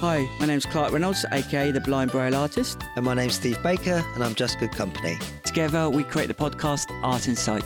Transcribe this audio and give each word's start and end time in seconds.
Hi, 0.00 0.30
my 0.38 0.46
name's 0.46 0.64
Clarke 0.64 0.92
Reynolds, 0.92 1.26
aka 1.32 1.72
the 1.72 1.80
Blind 1.80 2.12
Braille 2.12 2.36
Artist. 2.36 2.80
And 2.94 3.04
my 3.04 3.14
name's 3.14 3.34
Steve 3.34 3.60
Baker, 3.64 4.04
and 4.14 4.22
I'm 4.22 4.32
Just 4.32 4.60
Good 4.60 4.70
Company. 4.70 5.18
Together, 5.42 5.90
we 5.90 6.04
create 6.04 6.28
the 6.28 6.34
podcast 6.34 6.86
Art 7.02 7.26
in 7.26 7.34
Sight. 7.34 7.64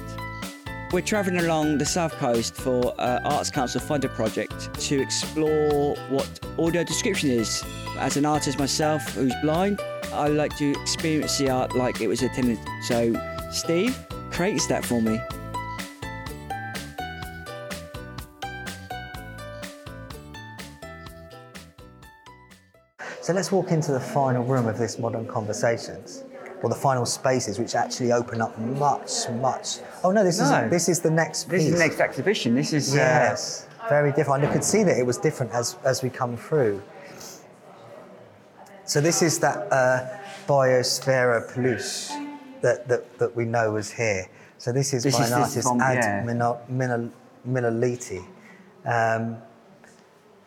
We're 0.93 1.03
travelling 1.03 1.45
along 1.45 1.77
the 1.77 1.85
south 1.85 2.13
coast 2.13 2.55
for 2.55 2.95
uh, 2.99 3.21
Arts 3.23 3.51
Council 3.51 3.83
Funded 3.83 4.13
project 4.13 4.73
to 4.81 4.99
explore 4.99 5.95
what 6.09 6.41
audio 6.59 6.83
description 6.85 7.29
is. 7.29 7.63
As 7.99 8.17
an 8.17 8.25
artist 8.25 8.59
myself 8.59 9.03
who's 9.11 9.35
blind, 9.43 9.79
I 10.11 10.29
like 10.29 10.57
to 10.57 10.71
experience 10.81 11.37
the 11.37 11.51
art 11.51 11.77
like 11.77 12.01
it 12.01 12.07
was 12.07 12.23
attended. 12.23 12.59
So, 12.85 13.15
Steve 13.51 13.95
creates 14.31 14.67
that 14.69 14.87
for 14.87 15.03
me. 15.03 15.21
So 23.23 23.33
let's 23.33 23.53
walk 23.53 23.71
into 23.71 23.93
the 23.93 24.01
final 24.01 24.43
room 24.45 24.67
of 24.67 24.77
this 24.79 24.99
Modern 24.99 25.27
Conversations, 25.29 26.25
or 26.63 26.69
the 26.69 26.75
final 26.75 27.07
spaces, 27.07 27.57
which 27.59 27.77
actually 27.77 28.11
open 28.13 28.41
up 28.41 28.59
much, 28.59 29.29
much. 29.41 29.79
Oh 30.03 30.11
no, 30.11 30.25
this 30.25 30.41
No. 30.41 30.65
is 30.65 30.71
this 30.71 30.89
is 30.89 31.01
the 31.01 31.11
next 31.11 31.45
Piece. 31.45 31.63
This 31.63 31.65
is 31.69 31.73
the 31.75 31.79
next 31.87 32.01
exhibition. 32.01 32.55
This 32.57 32.73
is 32.73 32.93
uh, 32.95 32.97
Yes, 32.99 33.69
very 33.89 34.11
different. 34.13 34.43
You 34.43 34.51
could 34.51 34.65
see 34.65 34.83
that 34.83 34.99
it 34.99 35.07
was 35.07 35.19
different 35.19 35.53
as 35.53 35.77
as 35.85 36.03
we 36.03 36.11
come 36.11 36.37
through. 36.37 36.83
So 38.85 39.01
this 39.01 39.23
is 39.23 39.39
that 39.39 39.71
uh, 39.73 40.19
Biosfera 40.49 41.49
Peluche 41.53 42.11
that, 42.61 42.89
that 42.89 43.19
that 43.21 43.37
we 43.37 43.45
know 43.45 43.71
was 43.73 43.91
here. 43.93 44.27
So 44.59 44.73
this 44.73 44.93
is 44.93 45.05
This 45.05 45.17
by 45.17 45.25
is- 45.25 45.31
an 45.33 45.41
artist 45.43 45.63
from- 45.69 45.81
Ad 45.81 45.97
yeah. 45.99 46.25
Mino- 46.25 46.61
Mino- 46.69 47.11
Minoliti. 47.47 48.25
Um, 48.85 49.37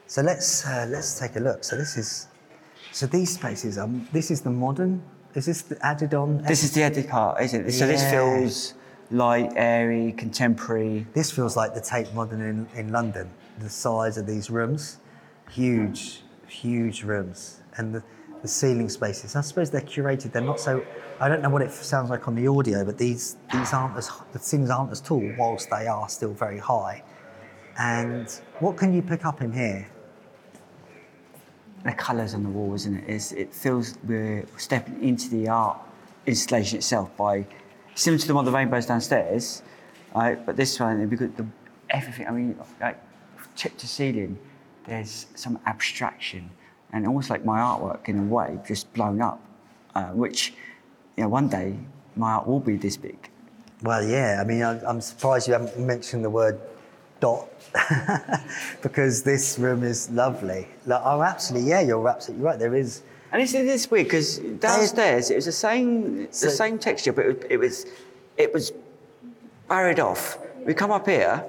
so 0.08 0.22
let's 0.22 0.66
uh, 0.68 0.86
let's 0.90 1.18
take 1.18 1.38
a 1.38 1.40
look. 1.40 1.64
So 1.64 1.78
this 1.78 1.96
is 1.98 2.28
so 2.96 3.06
these 3.08 3.34
spaces. 3.34 3.78
Um, 3.78 4.08
this 4.14 4.32
is 4.32 4.40
the 4.40 4.50
modern. 4.50 5.04
Is 5.34 5.48
this 5.48 5.64
the 5.64 5.78
added 5.86 6.14
on? 6.14 6.42
This 6.44 6.64
is 6.64 6.72
the 6.72 6.84
edit 6.84 7.14
art, 7.14 7.42
isn't 7.42 7.68
it? 7.68 7.72
So 7.74 7.88
this 7.88 8.10
feels 8.10 8.74
light, 9.12 9.52
airy, 9.58 10.14
contemporary. 10.14 11.06
This 11.14 11.30
feels 11.30 11.58
like 11.58 11.74
the 11.74 11.82
Tate 11.82 12.14
Modern 12.14 12.40
in, 12.40 12.68
in 12.74 12.94
London. 12.94 13.30
The 13.60 13.70
size 13.70 14.18
of 14.18 14.26
these 14.26 14.50
rooms, 14.50 15.00
huge, 15.50 16.24
huge 16.48 17.04
rooms, 17.04 17.64
and 17.76 17.94
the, 17.94 18.02
the 18.42 18.48
ceiling 18.48 18.88
spaces. 18.88 19.36
I 19.36 19.42
suppose 19.42 19.70
they're 19.70 19.82
curated. 19.82 20.32
They're 20.32 20.42
not 20.42 20.62
so. 20.62 20.82
I 21.20 21.28
don't 21.28 21.42
know 21.42 21.50
what 21.50 21.64
it 21.64 21.72
sounds 21.72 22.10
like 22.10 22.30
on 22.30 22.36
the 22.36 22.48
audio, 22.48 22.86
but 22.86 22.98
these 22.98 23.36
these 23.52 23.74
aren't 23.74 23.98
as 23.98 24.10
the 24.32 24.40
ceilings 24.40 24.70
aren't 24.70 24.94
as 24.94 25.02
tall, 25.02 25.34
whilst 25.38 25.70
they 25.70 25.88
are 25.88 26.08
still 26.08 26.32
very 26.32 26.60
high. 26.60 27.04
And 27.78 28.30
what 28.60 28.78
can 28.78 28.94
you 28.94 29.02
pick 29.02 29.26
up 29.26 29.42
in 29.42 29.52
here? 29.52 29.86
The 31.86 31.94
colours 31.94 32.34
on 32.34 32.44
the 32.44 32.50
wall, 32.50 32.74
isn't 32.74 32.96
it? 32.96 33.04
It's, 33.08 33.32
it 33.32 33.54
feels 33.54 33.96
we're 34.04 34.46
stepping 34.58 35.02
into 35.04 35.30
the 35.30 35.48
art 35.48 35.78
installation 36.26 36.78
itself 36.78 37.16
by 37.16 37.46
similar 37.94 38.20
to 38.20 38.28
the 38.28 38.34
one 38.34 38.44
the 38.44 38.52
rainbows 38.52 38.88
downstairs, 38.88 39.62
right? 40.14 40.44
But 40.46 40.58
this 40.58 40.80
one, 40.80 41.08
because 41.08 41.30
the 41.38 41.46
everything. 41.92 42.28
I 42.28 42.32
mean, 42.32 42.60
like 42.82 43.00
tip 43.56 43.78
to 43.78 43.88
ceiling, 43.88 44.38
there's 44.86 45.28
some 45.36 45.60
abstraction 45.66 46.50
and 46.92 47.06
almost 47.06 47.30
like 47.30 47.46
my 47.46 47.60
artwork 47.60 48.08
in 48.10 48.20
a 48.20 48.24
way, 48.24 48.60
just 48.68 48.92
blown 48.94 49.22
up, 49.22 49.42
uh, 49.94 50.08
which 50.08 50.54
you 51.18 51.24
know 51.24 51.30
one 51.30 51.48
day 51.48 51.78
my 52.16 52.32
art 52.32 52.48
will 52.48 52.60
be 52.60 52.78
this 52.78 52.98
big. 52.98 53.30
Well, 53.84 54.04
yeah. 54.04 54.40
I 54.42 54.44
mean, 54.44 54.64
I, 54.64 54.84
I'm 54.90 55.02
surprised 55.02 55.48
you 55.48 55.54
haven't 55.54 55.78
mentioned 55.78 56.24
the 56.24 56.30
word 56.30 56.60
dot 57.26 57.48
because 58.82 59.24
this 59.24 59.58
room 59.60 59.84
is 59.84 60.10
lovely. 60.12 60.68
Like, 60.86 61.02
oh, 61.04 61.22
absolutely. 61.22 61.70
Yeah, 61.70 61.82
you're 61.82 62.08
absolutely 62.08 62.46
right. 62.46 62.60
There 62.60 62.76
is. 62.76 63.02
And 63.32 63.42
it's, 63.42 63.54
it's 63.54 63.90
weird 63.92 64.06
because 64.08 64.38
downstairs 64.70 65.30
it 65.32 65.36
was 65.36 65.46
the 65.46 65.60
same 65.68 66.28
So- 66.32 66.46
the 66.48 66.52
same 66.64 66.76
texture, 66.88 67.14
but 67.18 67.26
it, 67.26 67.48
it 67.50 67.58
was 67.58 67.86
it 68.38 68.54
was 68.54 68.72
barriered 69.70 70.00
off. 70.00 70.38
We 70.66 70.74
come 70.74 70.92
up 70.92 71.06
here, 71.08 71.44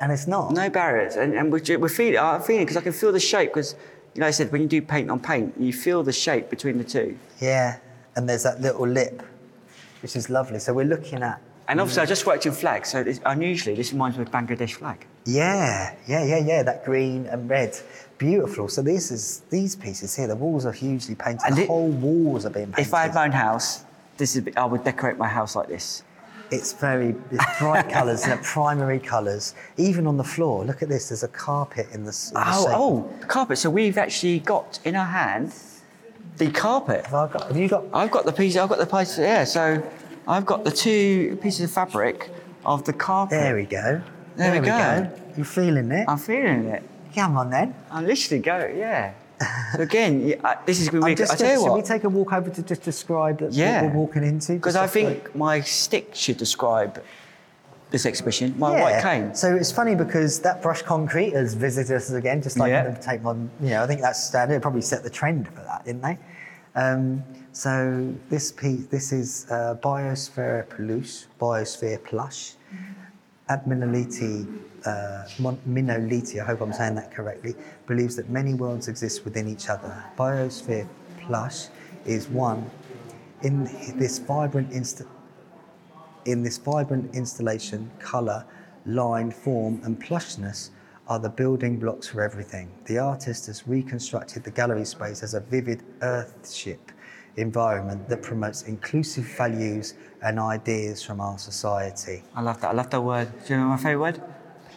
And 0.00 0.12
it's 0.12 0.26
not. 0.26 0.52
no 0.52 0.68
barriers, 0.70 1.16
and, 1.16 1.34
and 1.38 1.44
we're, 1.52 1.78
we're 1.78 1.88
feeling 2.00 2.18
I'm 2.18 2.42
feeling 2.42 2.64
because 2.66 2.76
I 2.76 2.84
can 2.88 2.92
feel 2.92 3.12
the 3.12 3.20
shape 3.32 3.50
because 3.50 3.74
you 4.14 4.20
know 4.20 4.26
I 4.26 4.32
said 4.38 4.46
when 4.52 4.60
you 4.62 4.68
do 4.76 4.80
paint 4.82 5.10
on 5.10 5.18
paint, 5.20 5.54
you 5.58 5.72
feel 5.72 6.02
the 6.02 6.12
shape 6.26 6.46
between 6.50 6.76
the 6.78 6.84
two. 6.96 7.08
Yeah, 7.40 7.78
and 8.16 8.28
there's 8.28 8.42
that 8.48 8.60
little 8.60 8.86
lip, 8.86 9.16
which 10.02 10.14
is 10.16 10.28
lovely. 10.30 10.58
So 10.58 10.72
we're 10.74 10.92
looking 10.96 11.22
at. 11.22 11.40
And 11.70 11.80
obviously 11.80 12.02
I 12.02 12.06
just 12.06 12.26
worked 12.26 12.46
in 12.46 12.52
flags, 12.52 12.88
so 12.88 13.04
this, 13.04 13.20
unusually 13.24 13.76
this 13.76 13.92
reminds 13.92 14.16
me 14.18 14.24
of 14.24 14.30
Bangladesh 14.32 14.72
flag. 14.74 15.06
Yeah, 15.24 15.94
yeah, 16.08 16.24
yeah, 16.24 16.38
yeah. 16.38 16.62
That 16.64 16.84
green 16.84 17.26
and 17.26 17.48
red, 17.48 17.78
beautiful. 18.18 18.68
So 18.68 18.82
this 18.82 19.12
is 19.12 19.42
these 19.50 19.76
pieces 19.76 20.16
here. 20.16 20.26
The 20.26 20.34
walls 20.34 20.66
are 20.66 20.72
hugely 20.72 21.14
painted. 21.14 21.42
And 21.46 21.56
the 21.56 21.62
it- 21.62 21.68
whole 21.68 21.90
walls 21.90 22.44
are 22.44 22.50
being 22.50 22.72
painted. 22.72 22.88
If 22.88 22.92
I 22.92 23.02
had 23.02 23.14
my 23.14 23.24
own 23.26 23.30
house, 23.30 23.84
this 24.16 24.34
is 24.34 24.48
I 24.56 24.64
would 24.64 24.82
decorate 24.82 25.16
my 25.16 25.28
house 25.28 25.54
like 25.54 25.68
this. 25.68 26.02
It's 26.50 26.72
very 26.72 27.14
it's 27.30 27.58
bright 27.60 27.88
colours, 27.98 28.24
and 28.24 28.42
primary 28.42 28.98
colours. 28.98 29.54
Even 29.76 30.08
on 30.08 30.16
the 30.16 30.24
floor, 30.24 30.64
look 30.64 30.82
at 30.82 30.88
this. 30.88 31.10
There's 31.10 31.22
a 31.22 31.28
carpet 31.28 31.86
in 31.92 32.02
the. 32.02 32.10
in 32.30 32.34
the 32.34 32.42
Oh, 32.46 32.66
oh, 32.70 33.16
the 33.20 33.26
carpet. 33.26 33.58
So 33.58 33.70
we've 33.70 33.96
actually 33.96 34.40
got 34.40 34.80
in 34.84 34.96
our 34.96 35.06
hand 35.06 35.52
the 36.38 36.50
carpet. 36.50 37.06
Have, 37.06 37.14
I 37.14 37.28
got, 37.28 37.46
have 37.46 37.56
you 37.56 37.68
got? 37.68 37.84
I've 37.92 38.10
got 38.10 38.24
the 38.24 38.32
piece. 38.32 38.56
I've 38.56 38.68
got 38.68 38.78
the 38.78 38.86
piece. 38.86 39.16
Yeah. 39.16 39.44
So 39.44 39.80
I've 40.28 40.46
got 40.46 40.64
the 40.64 40.70
two 40.70 41.38
pieces 41.42 41.64
of 41.64 41.70
fabric 41.70 42.30
of 42.64 42.84
the 42.84 42.92
carpet. 42.92 43.40
There 43.40 43.54
we 43.56 43.64
go. 43.64 44.00
There 44.36 44.52
we 44.60 44.66
go. 44.66 45.10
You're 45.36 45.44
feeling 45.46 45.90
it? 45.92 46.04
I'm 46.08 46.18
feeling 46.18 46.66
it. 46.66 46.82
Come 47.14 47.36
on 47.36 47.50
then. 47.50 47.74
I'm 47.90 48.06
literally 48.06 48.42
going. 48.42 48.78
Yeah. 48.78 49.12
So 49.74 49.80
again, 49.82 50.26
yeah, 50.26 50.60
this 50.66 50.80
is 50.80 50.88
going 50.90 51.00
to 51.02 51.06
be. 51.06 51.14
Just, 51.14 51.32
I 51.32 51.36
tell 51.36 51.52
you 51.52 51.60
should 51.66 51.74
we 51.74 51.82
take 51.82 52.04
a 52.04 52.08
walk 52.08 52.32
over 52.32 52.50
to 52.50 52.62
just 52.62 52.82
describe 52.82 53.38
that- 53.38 53.52
Yeah. 53.52 53.82
what 53.82 53.92
we're 53.92 53.98
walking 54.00 54.22
into? 54.22 54.52
Because 54.54 54.76
I 54.76 54.86
think 54.86 55.34
my 55.34 55.60
stick 55.62 56.14
should 56.14 56.36
describe 56.36 57.02
this 57.90 58.04
exhibition. 58.06 58.54
My 58.58 58.80
white 58.80 59.02
cane. 59.02 59.34
So 59.34 59.56
it's 59.56 59.72
funny 59.72 59.94
because 59.94 60.40
that 60.40 60.62
brushed 60.62 60.84
concrete 60.84 61.32
has 61.32 61.54
visited 61.54 61.96
us 61.96 62.10
again, 62.10 62.42
just 62.42 62.58
like 62.58 62.70
Yeah. 62.70 62.88
the 62.90 63.18
Modern. 63.22 63.50
You 63.62 63.70
know, 63.70 63.82
I 63.82 63.86
think 63.86 64.00
that's 64.02 64.22
standard. 64.22 64.54
It 64.56 64.62
probably 64.62 64.82
set 64.82 65.02
the 65.02 65.10
trend 65.10 65.48
for 65.48 65.62
that, 65.62 65.84
didn't 65.86 66.02
they? 66.02 66.18
Um, 66.76 67.24
so 67.52 68.14
this 68.28 68.52
piece, 68.52 68.86
this 68.86 69.12
is 69.12 69.46
uh, 69.50 69.76
Biosphere 69.82 70.66
Peluche, 70.68 71.26
Biosphere 71.40 72.02
Plush. 72.04 72.54
Ad 73.48 73.64
Minoliti, 73.64 74.46
uh, 74.86 75.24
Minoliti, 75.68 76.40
I 76.40 76.44
hope 76.44 76.60
I'm 76.60 76.72
saying 76.72 76.94
that 76.94 77.10
correctly, 77.10 77.56
believes 77.88 78.14
that 78.14 78.30
many 78.30 78.54
worlds 78.54 78.86
exist 78.86 79.24
within 79.24 79.48
each 79.48 79.68
other. 79.68 80.04
Biosphere 80.16 80.86
Plush 81.20 81.66
is 82.06 82.28
one 82.28 82.70
in 83.42 83.64
this 83.98 84.18
vibrant 84.20 84.70
inst- 84.70 85.02
in 86.26 86.42
this 86.44 86.58
vibrant 86.58 87.12
installation, 87.14 87.90
colour, 87.98 88.44
line, 88.86 89.32
form, 89.32 89.80
and 89.82 90.00
plushness 90.00 90.70
are 91.08 91.18
the 91.18 91.28
building 91.28 91.76
blocks 91.76 92.06
for 92.06 92.22
everything. 92.22 92.70
The 92.84 92.98
artist 92.98 93.46
has 93.46 93.66
reconstructed 93.66 94.44
the 94.44 94.50
gallery 94.52 94.84
space 94.84 95.24
as 95.24 95.34
a 95.34 95.40
vivid 95.40 95.82
earthship 96.02 96.92
environment 97.36 98.08
that 98.08 98.22
promotes 98.22 98.62
inclusive 98.62 99.24
values 99.24 99.94
and 100.22 100.38
ideas 100.38 101.02
from 101.02 101.20
our 101.20 101.38
society. 101.38 102.22
I 102.34 102.42
love 102.42 102.60
that. 102.60 102.70
I 102.70 102.74
love 102.74 102.90
that 102.90 103.00
word. 103.00 103.28
Do 103.46 103.54
you 103.54 103.60
know 103.60 103.66
my 103.66 103.76
favourite 103.76 104.18
word? 104.18 104.22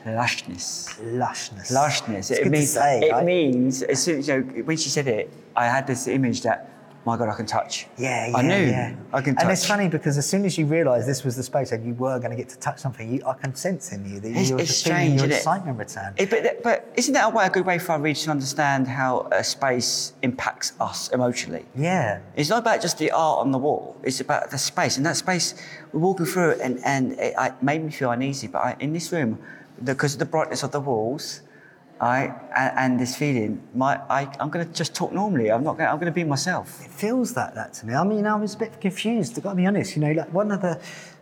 Lushness. 0.05 0.99
Lushness. 0.99 1.71
Lushness. 1.71 2.31
It's 2.31 2.31
it 2.31 2.49
means 2.49 2.71
say, 2.71 3.07
it 3.07 3.11
right? 3.11 3.25
means 3.25 3.83
as 3.83 4.03
soon 4.03 4.19
as 4.19 4.27
you 4.27 4.41
know, 4.41 4.63
when 4.63 4.77
she 4.77 4.89
said 4.89 5.07
it, 5.07 5.31
I 5.55 5.65
had 5.65 5.87
this 5.87 6.07
image 6.07 6.41
that 6.41 6.69
my 7.05 7.17
God, 7.17 7.27
I 7.29 7.35
can 7.35 7.45
touch. 7.45 7.87
Yeah, 7.97 8.27
yeah, 8.27 8.37
I 8.37 8.41
knew 8.41 8.55
yeah. 8.69 8.95
I 9.11 9.21
can 9.21 9.35
touch. 9.35 9.43
And 9.43 9.51
it's 9.51 9.65
funny 9.65 9.89
because 9.89 10.17
as 10.17 10.25
soon 10.27 10.45
as 10.45 10.57
you 10.57 10.65
realise 10.65 11.05
this 11.05 11.23
was 11.25 11.35
the 11.35 11.43
space 11.43 11.71
and 11.73 11.85
you 11.85 11.93
were 11.95 12.17
going 12.19 12.31
to 12.31 12.37
get 12.37 12.47
to 12.49 12.57
touch 12.59 12.79
something, 12.79 13.11
you, 13.13 13.21
I 13.25 13.33
can 13.33 13.53
sense 13.55 13.91
in 13.91 14.09
you 14.09 14.19
that 14.21 14.29
It's- 14.29 14.49
you 14.49 14.55
were 14.55 14.61
it's 14.61 14.75
strange, 14.75 15.15
your 15.15 15.25
isn't 15.25 15.31
it? 15.31 15.35
excitement 15.35 15.77
return. 15.77 16.13
It- 16.17 16.29
but, 16.29 16.63
but 16.63 16.91
isn't 16.95 17.13
that 17.13 17.25
a, 17.25 17.35
way, 17.35 17.45
a 17.45 17.49
good 17.49 17.65
way 17.65 17.77
for 17.77 17.91
our 17.93 17.99
readers 17.99 18.23
to 18.23 18.31
understand 18.31 18.87
how 18.87 19.27
a 19.31 19.43
space 19.43 20.13
impacts 20.21 20.73
us 20.79 21.09
emotionally? 21.09 21.65
yeah. 21.75 22.19
It's 22.35 22.49
not 22.49 22.59
about 22.59 22.81
just 22.81 22.97
the 22.97 23.11
art 23.11 23.39
on 23.39 23.51
the 23.51 23.57
wall. 23.59 23.95
It's 24.03 24.19
about 24.21 24.49
the 24.51 24.57
space, 24.57 24.97
and 24.97 25.05
that 25.05 25.17
space 25.17 25.55
we're 25.91 25.99
walking 25.99 26.25
through 26.25 26.51
it, 26.51 26.59
and 26.61 26.79
and 26.85 27.13
it, 27.13 27.33
it 27.37 27.53
made 27.61 27.83
me 27.83 27.91
feel 27.91 28.11
uneasy. 28.11 28.47
But 28.47 28.59
I, 28.63 28.75
in 28.79 28.93
this 28.93 29.11
room, 29.11 29.37
because 29.83 30.13
of 30.13 30.19
the 30.19 30.25
brightness 30.25 30.63
of 30.63 30.71
the 30.71 30.79
walls, 30.79 31.41
I 32.03 32.73
and, 32.77 32.99
this 32.99 33.15
feeling, 33.15 33.61
my 33.73 33.99
I, 34.09 34.27
I'm 34.39 34.49
going 34.49 34.67
to 34.67 34.73
just 34.73 34.93
talk 34.93 35.13
normally. 35.13 35.51
I'm 35.51 35.63
not. 35.63 35.77
Gonna, 35.77 35.89
I'm 35.89 35.97
going 35.97 36.11
to 36.11 36.15
be 36.15 36.25
myself. 36.25 36.83
It 36.83 36.91
feels 36.91 37.33
that 37.35 37.55
that 37.55 37.73
to 37.75 37.85
me. 37.85 37.93
I 37.93 38.03
mean, 38.03 38.27
I 38.27 38.35
was 38.35 38.55
a 38.55 38.57
bit 38.57 38.81
confused. 38.81 39.37
I've 39.37 39.43
got 39.43 39.51
to 39.51 39.55
be 39.55 39.65
honest. 39.65 39.95
You 39.95 40.01
know, 40.01 40.11
like 40.11 40.33
one 40.33 40.51
of 40.51 40.61
the 40.61 40.75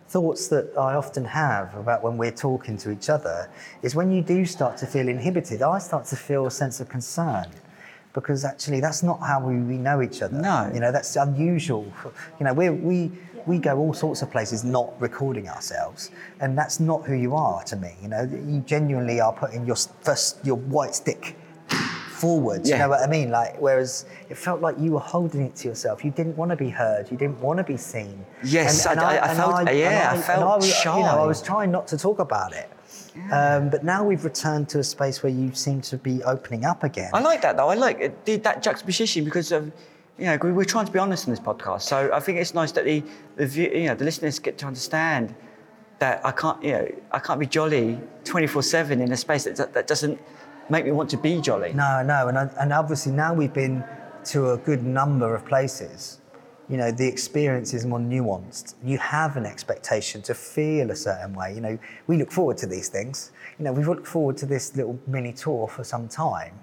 thoughts 0.08 0.48
that 0.48 0.76
I 0.76 0.94
often 0.94 1.24
have 1.24 1.74
about 1.74 2.02
when 2.02 2.18
we're 2.18 2.38
talking 2.48 2.76
to 2.78 2.90
each 2.90 3.08
other 3.08 3.48
is 3.82 3.94
when 3.94 4.10
you 4.10 4.22
do 4.22 4.44
start 4.44 4.76
to 4.78 4.86
feel 4.86 5.08
inhibited, 5.08 5.62
I 5.62 5.78
start 5.78 6.04
to 6.06 6.16
feel 6.16 6.46
a 6.46 6.50
sense 6.50 6.80
of 6.80 6.88
concern. 6.88 7.46
Because 8.14 8.44
actually, 8.44 8.80
that's 8.80 9.02
not 9.02 9.20
how 9.20 9.40
we, 9.40 9.56
we 9.56 9.78
know 9.78 10.02
each 10.02 10.20
other. 10.22 10.36
No. 10.40 10.70
You 10.74 10.80
know, 10.80 10.92
that's 10.92 11.16
unusual. 11.16 11.86
You 12.38 12.44
know, 12.46 12.52
we 12.52 12.68
we 12.70 13.10
we 13.46 13.58
go 13.58 13.78
all 13.78 13.94
sorts 13.94 14.20
of 14.22 14.30
places 14.30 14.64
not 14.64 14.92
recording 15.00 15.48
ourselves, 15.48 16.10
and 16.40 16.56
that's 16.56 16.78
not 16.78 17.04
who 17.06 17.14
you 17.14 17.34
are 17.34 17.62
to 17.64 17.76
me. 17.76 17.94
You 18.02 18.08
know, 18.08 18.22
you 18.22 18.60
genuinely 18.66 19.20
are 19.20 19.32
putting 19.32 19.66
your 19.66 19.76
first 20.02 20.44
your 20.44 20.56
white 20.56 20.94
stick 20.94 21.36
forward. 22.10 22.66
You 22.66 22.78
know 22.78 22.88
what 22.90 23.00
I 23.02 23.06
mean? 23.08 23.30
Like, 23.30 23.56
whereas 23.60 24.04
it 24.30 24.36
felt 24.36 24.60
like 24.60 24.76
you 24.78 24.92
were 24.92 25.00
holding 25.00 25.42
it 25.42 25.56
to 25.56 25.68
yourself. 25.68 26.04
You 26.04 26.10
didn't 26.10 26.36
want 26.36 26.50
to 26.50 26.56
be 26.56 26.68
heard. 26.70 27.10
You 27.10 27.16
didn't 27.16 27.40
want 27.40 27.58
to 27.58 27.64
be 27.64 27.76
seen. 27.76 28.24
Yes, 28.44 28.86
I- 28.86 28.92
I- 28.94 29.16
I 29.16 29.28
and 29.28 29.36
felt- 29.38 29.74
yeah, 29.74 30.08
I 30.12 30.14
and 30.14 30.24
felt 30.24 30.58
was, 30.60 30.84
You 30.84 30.90
know, 30.90 31.02
I 31.22 31.26
was 31.26 31.42
trying 31.42 31.70
not 31.72 31.88
to 31.88 31.96
talk 31.98 32.18
about 32.20 32.52
it. 32.52 32.70
Um, 33.30 33.68
but 33.70 33.84
now 33.84 34.04
we've 34.04 34.24
returned 34.24 34.68
to 34.70 34.78
a 34.78 34.84
space 34.84 35.22
where 35.22 35.32
you 35.32 35.52
seem 35.54 35.80
to 35.82 35.96
be 35.98 36.22
opening 36.24 36.64
up 36.64 36.82
again. 36.84 37.10
I 37.12 37.20
like 37.20 37.42
that 37.42 37.56
though. 37.56 37.68
I 37.68 37.74
like 37.74 38.00
it, 38.00 38.24
did 38.24 38.42
that 38.44 38.62
juxtaposition 38.62 39.24
because 39.24 39.52
of, 39.52 39.70
you 40.18 40.24
know, 40.26 40.38
we- 40.42 40.52
we're 40.52 40.64
trying 40.64 40.86
to 40.86 40.92
be 40.92 40.98
honest 40.98 41.26
in 41.26 41.32
this 41.32 41.40
podcast. 41.40 41.82
So 41.82 42.10
I 42.12 42.20
think 42.20 42.38
it's 42.38 42.54
nice 42.54 42.72
that 42.72 42.84
the, 42.84 43.02
the 43.36 43.46
view, 43.46 43.68
you 43.70 43.86
know, 43.88 43.94
the 43.94 44.04
listeners 44.04 44.38
get 44.38 44.56
to 44.58 44.66
understand 44.66 45.34
that 45.98 46.24
I 46.24 46.32
can't, 46.32 46.62
you 46.64 46.72
know, 46.72 46.88
I 47.12 47.18
can't 47.18 47.38
be 47.38 47.46
jolly 47.46 48.00
24/7 48.24 49.00
in 49.00 49.12
a 49.12 49.16
space 49.16 49.44
that 49.44 49.72
that 49.74 49.86
doesn't 49.86 50.18
make 50.70 50.84
me 50.84 50.90
want 50.92 51.10
to 51.10 51.16
be 51.18 51.40
jolly. 51.40 51.72
No, 51.74 52.02
no, 52.02 52.28
and 52.28 52.36
and 52.58 52.72
obviously 52.72 53.12
now 53.12 53.34
we've 53.34 53.52
been 53.52 53.84
to 54.24 54.50
a 54.52 54.56
good 54.56 54.82
number 54.84 55.34
of 55.34 55.44
places. 55.44 56.18
You 56.68 56.76
know, 56.76 56.90
the 56.90 57.06
experience 57.06 57.74
is 57.74 57.84
more 57.84 57.98
nuanced. 57.98 58.74
You 58.84 58.96
have 58.98 59.36
an 59.36 59.44
expectation 59.44 60.22
to 60.22 60.34
feel 60.34 60.90
a 60.90 60.96
certain 60.96 61.34
way. 61.34 61.54
You 61.54 61.60
know, 61.60 61.78
we 62.06 62.16
look 62.16 62.30
forward 62.30 62.56
to 62.58 62.66
these 62.66 62.88
things. 62.88 63.32
You 63.58 63.64
know, 63.64 63.72
we've 63.72 63.88
looked 63.88 64.06
forward 64.06 64.36
to 64.38 64.46
this 64.46 64.74
little 64.76 64.98
mini 65.06 65.32
tour 65.32 65.68
for 65.68 65.84
some 65.84 66.08
time, 66.08 66.58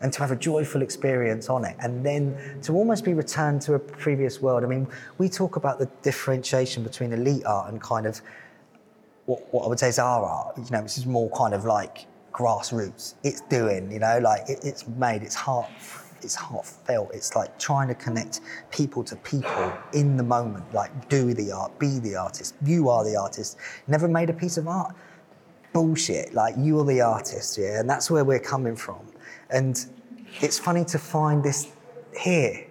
and 0.00 0.12
to 0.12 0.20
have 0.20 0.30
a 0.30 0.36
joyful 0.36 0.82
experience 0.82 1.48
on 1.48 1.64
it, 1.64 1.76
and 1.80 2.04
then 2.04 2.36
to 2.62 2.74
almost 2.74 3.04
be 3.04 3.14
returned 3.14 3.62
to 3.62 3.74
a 3.74 3.78
previous 3.78 4.40
world. 4.42 4.62
I 4.62 4.66
mean, 4.66 4.86
we 5.18 5.28
talk 5.28 5.56
about 5.56 5.78
the 5.78 5.88
differentiation 6.02 6.82
between 6.82 7.12
elite 7.12 7.44
art 7.46 7.72
and 7.72 7.80
kind 7.80 8.06
of 8.06 8.20
what, 9.24 9.40
what 9.52 9.64
I 9.64 9.68
would 9.68 9.78
say 9.78 9.88
is 9.88 9.98
our 9.98 10.24
art. 10.24 10.58
You 10.58 10.64
know, 10.70 10.82
which 10.82 10.98
is 10.98 11.06
more 11.06 11.30
kind 11.30 11.54
of 11.54 11.64
like 11.64 12.06
grassroots. 12.32 13.14
It's 13.24 13.40
doing, 13.40 13.90
you 13.90 13.98
know, 13.98 14.18
like 14.18 14.48
it, 14.48 14.60
it's 14.62 14.86
made. 14.86 15.22
It's 15.22 15.34
heart, 15.34 15.70
it's 16.26 16.34
heartfelt. 16.34 17.10
It's 17.14 17.34
like 17.36 17.56
trying 17.58 17.86
to 17.88 17.94
connect 17.94 18.40
people 18.72 19.02
to 19.04 19.16
people 19.16 19.72
in 19.94 20.16
the 20.16 20.24
moment. 20.24 20.64
Like 20.74 21.08
do 21.08 21.32
the 21.32 21.52
art, 21.52 21.78
be 21.78 22.00
the 22.00 22.16
artist. 22.16 22.56
You 22.64 22.90
are 22.90 23.04
the 23.04 23.16
artist. 23.16 23.58
Never 23.86 24.08
made 24.08 24.28
a 24.28 24.32
piece 24.32 24.58
of 24.58 24.66
art. 24.66 24.94
Bullshit. 25.72 26.34
Like 26.34 26.54
you're 26.58 26.84
the 26.84 27.00
artist, 27.00 27.56
yeah, 27.56 27.78
and 27.80 27.88
that's 27.88 28.10
where 28.10 28.24
we're 28.24 28.40
coming 28.40 28.76
from. 28.76 29.06
And 29.50 29.74
it's 30.40 30.58
funny 30.58 30.84
to 30.86 30.98
find 30.98 31.44
this 31.44 31.68
here. 32.18 32.66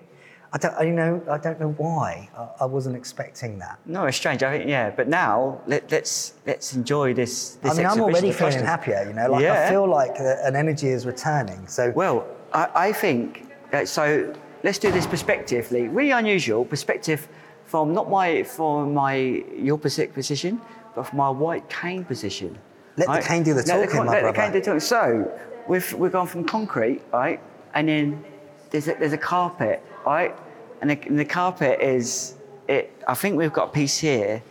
I 0.51 0.57
don't, 0.57 0.87
you 0.87 0.93
know, 0.93 1.21
I 1.29 1.37
don't 1.37 1.59
know 1.59 1.71
why. 1.71 2.29
I, 2.37 2.63
I 2.63 2.65
wasn't 2.65 2.95
expecting 2.95 3.59
that. 3.59 3.79
No, 3.85 4.05
it's 4.05 4.17
strange. 4.17 4.43
I 4.43 4.57
think 4.57 4.69
yeah, 4.69 4.89
but 4.89 5.07
now 5.07 5.61
let, 5.65 5.89
let's 5.91 6.33
let's 6.45 6.73
enjoy 6.73 7.13
this. 7.13 7.55
this 7.55 7.71
I 7.71 7.75
mean, 7.77 7.85
I'm 7.85 8.01
already 8.01 8.31
feeling 8.33 8.65
happier, 8.65 9.05
you 9.07 9.13
know, 9.13 9.31
like 9.31 9.45
I 9.45 9.69
feel 9.69 9.87
like 9.87 10.19
uh, 10.19 10.35
an 10.43 10.55
energy 10.57 10.87
is 10.87 11.05
returning. 11.05 11.67
So, 11.67 11.91
Well, 11.95 12.27
I, 12.53 12.69
I 12.87 12.91
think 12.91 13.44
uh, 13.75 13.85
so. 13.85 14.33
Let's 14.63 14.79
do 14.79 14.91
this 14.91 15.05
perspectively. 15.05 15.87
Really 15.89 16.09
unusual 16.09 16.65
perspective 16.65 17.27
from 17.65 17.93
not 17.93 18.09
my 18.09 18.41
from 18.41 18.95
my 18.95 19.13
your 19.13 19.77
posi- 19.77 20.11
position, 20.11 20.59
but 20.95 21.03
from 21.03 21.17
my 21.19 21.29
white 21.29 21.69
cane 21.69 22.03
position. 22.03 22.57
Let 22.97 23.07
the 23.07 23.27
cane 23.27 23.43
do 23.43 23.53
the 23.53 23.61
Let 23.61 23.85
talking, 23.85 24.05
my 24.05 24.13
let 24.13 24.15
the 24.15 24.21
brother. 24.31 24.41
cane 24.41 24.51
do 24.53 24.59
the 24.59 24.65
talking. 24.65 24.79
So 24.79 25.31
we've 25.67 25.93
we've 25.93 26.11
gone 26.11 26.25
from 26.25 26.45
concrete, 26.45 27.01
right, 27.13 27.39
and 27.75 27.87
then 27.87 28.25
there's 28.71 28.87
a, 28.87 28.95
there's 28.95 29.13
a 29.13 29.19
carpet, 29.19 29.83
right, 30.03 30.33
and 30.81 30.89
the, 30.89 30.99
and 31.05 31.19
the 31.19 31.25
carpet 31.25 31.79
is 31.79 32.33
it. 32.67 32.91
I 33.07 33.13
think 33.13 33.37
we've 33.37 33.53
got 33.53 33.67
a 33.69 33.71
piece 33.71 33.99
here. 33.99 34.41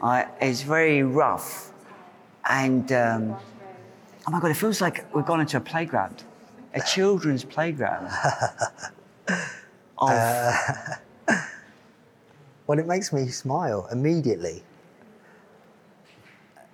Right, 0.00 0.28
it's 0.40 0.62
very 0.62 1.02
rough, 1.02 1.72
and 2.48 2.92
um, 2.92 3.34
oh 4.28 4.30
my 4.30 4.38
god, 4.38 4.52
it 4.52 4.54
feels 4.54 4.80
like 4.80 5.12
we've 5.12 5.26
gone 5.26 5.40
into 5.40 5.56
a 5.56 5.60
playground, 5.60 6.22
a 6.76 6.80
children's 6.86 7.44
playground. 7.44 8.06
of, 9.98 10.12
well, 12.66 12.78
it 12.78 12.86
makes 12.86 13.12
me 13.12 13.26
smile 13.28 13.88
immediately. 13.90 14.62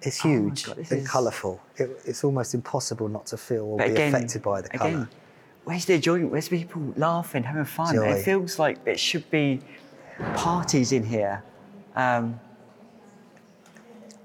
It's 0.03 0.25
Oh 0.25 0.29
huge 0.29 0.65
God, 0.67 0.79
and 0.79 0.93
is- 0.93 1.09
colourful. 1.09 1.61
It, 1.77 1.91
it's 2.05 2.25
almost 2.25 2.55
impossible 2.55 3.09
not 3.09 3.27
to 3.27 3.37
feel 3.37 3.65
or 3.65 3.79
but 3.79 3.87
be 3.87 3.93
again, 3.93 4.15
affected 4.15 4.43
by 4.43 4.61
the 4.63 4.69
colour. 4.69 5.09
where's 5.65 5.85
the 5.85 5.95
enjoyment? 5.95 6.31
Where's 6.33 6.49
people 6.49 6.93
laughing, 6.97 7.45
having 7.45 7.65
fun? 7.65 7.95
Joy. 7.95 8.09
It 8.09 8.25
feels 8.25 8.59
like 8.59 8.85
there 8.85 8.99
should 8.99 9.31
be 9.31 9.61
parties 10.35 10.91
in 10.93 11.05
here. 11.05 11.45
Um, 11.95 12.41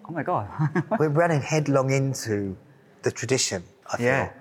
oh 0.09 0.11
my 0.11 0.23
god! 0.23 0.47
We're 0.99 1.09
running 1.09 1.41
headlong 1.41 1.91
into 1.91 2.57
the 3.03 3.11
tradition, 3.11 3.63
I 3.93 3.97
feel. 3.97 4.05
Yeah. 4.07 4.31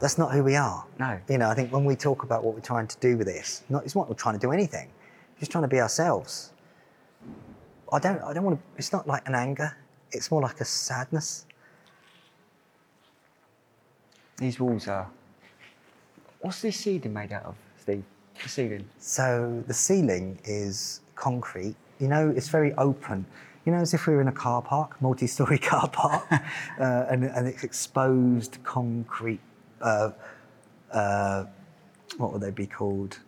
That's 0.00 0.16
not 0.16 0.32
who 0.32 0.42
we 0.42 0.56
are. 0.56 0.84
No. 0.98 1.20
You 1.28 1.38
know, 1.38 1.50
I 1.50 1.54
think 1.54 1.72
when 1.72 1.84
we 1.84 1.94
talk 1.94 2.22
about 2.22 2.42
what 2.42 2.54
we're 2.54 2.60
trying 2.60 2.88
to 2.88 2.96
do 2.98 3.18
with 3.18 3.26
this, 3.26 3.62
not, 3.68 3.84
it's 3.84 3.94
not 3.94 4.08
we're 4.08 4.14
trying 4.14 4.34
to 4.34 4.40
do 4.40 4.50
anything. 4.50 4.88
We're 5.34 5.40
just 5.40 5.52
trying 5.52 5.62
to 5.62 5.68
be 5.68 5.78
ourselves. 5.78 6.52
I 7.92 7.98
don't, 7.98 8.22
I 8.22 8.32
don't 8.32 8.44
want 8.44 8.58
to, 8.58 8.62
it's 8.78 8.92
not 8.92 9.06
like 9.06 9.28
an 9.28 9.34
anger. 9.34 9.76
It's 10.10 10.30
more 10.30 10.40
like 10.40 10.60
a 10.60 10.64
sadness. 10.64 11.44
These 14.38 14.58
walls 14.58 14.88
are. 14.88 15.10
What's 16.40 16.62
this 16.62 16.76
ceiling 16.76 17.12
made 17.12 17.32
out 17.32 17.44
of, 17.44 17.54
Steve? 17.78 18.04
The 18.42 18.48
ceiling. 18.48 18.88
So 18.98 19.62
the 19.66 19.74
ceiling 19.74 20.38
is 20.44 21.00
concrete. 21.14 21.74
You 21.98 22.08
know, 22.08 22.32
it's 22.34 22.48
very 22.48 22.72
open. 22.74 23.26
You 23.66 23.72
know, 23.72 23.78
as 23.78 23.92
if 23.92 24.06
we 24.06 24.14
were 24.14 24.22
in 24.22 24.28
a 24.28 24.32
car 24.32 24.62
park, 24.62 25.00
multi-story 25.02 25.58
car 25.70 25.90
park, 25.90 26.24
uh, 26.32 26.40
and, 27.10 27.24
and 27.24 27.46
it's 27.46 27.64
exposed 27.64 28.56
concrete. 28.62 29.40
Uh, 29.80 30.10
uh, 30.92 31.44
what 32.16 32.32
would 32.32 32.42
they 32.42 32.50
be 32.50 32.66
called? 32.66 33.18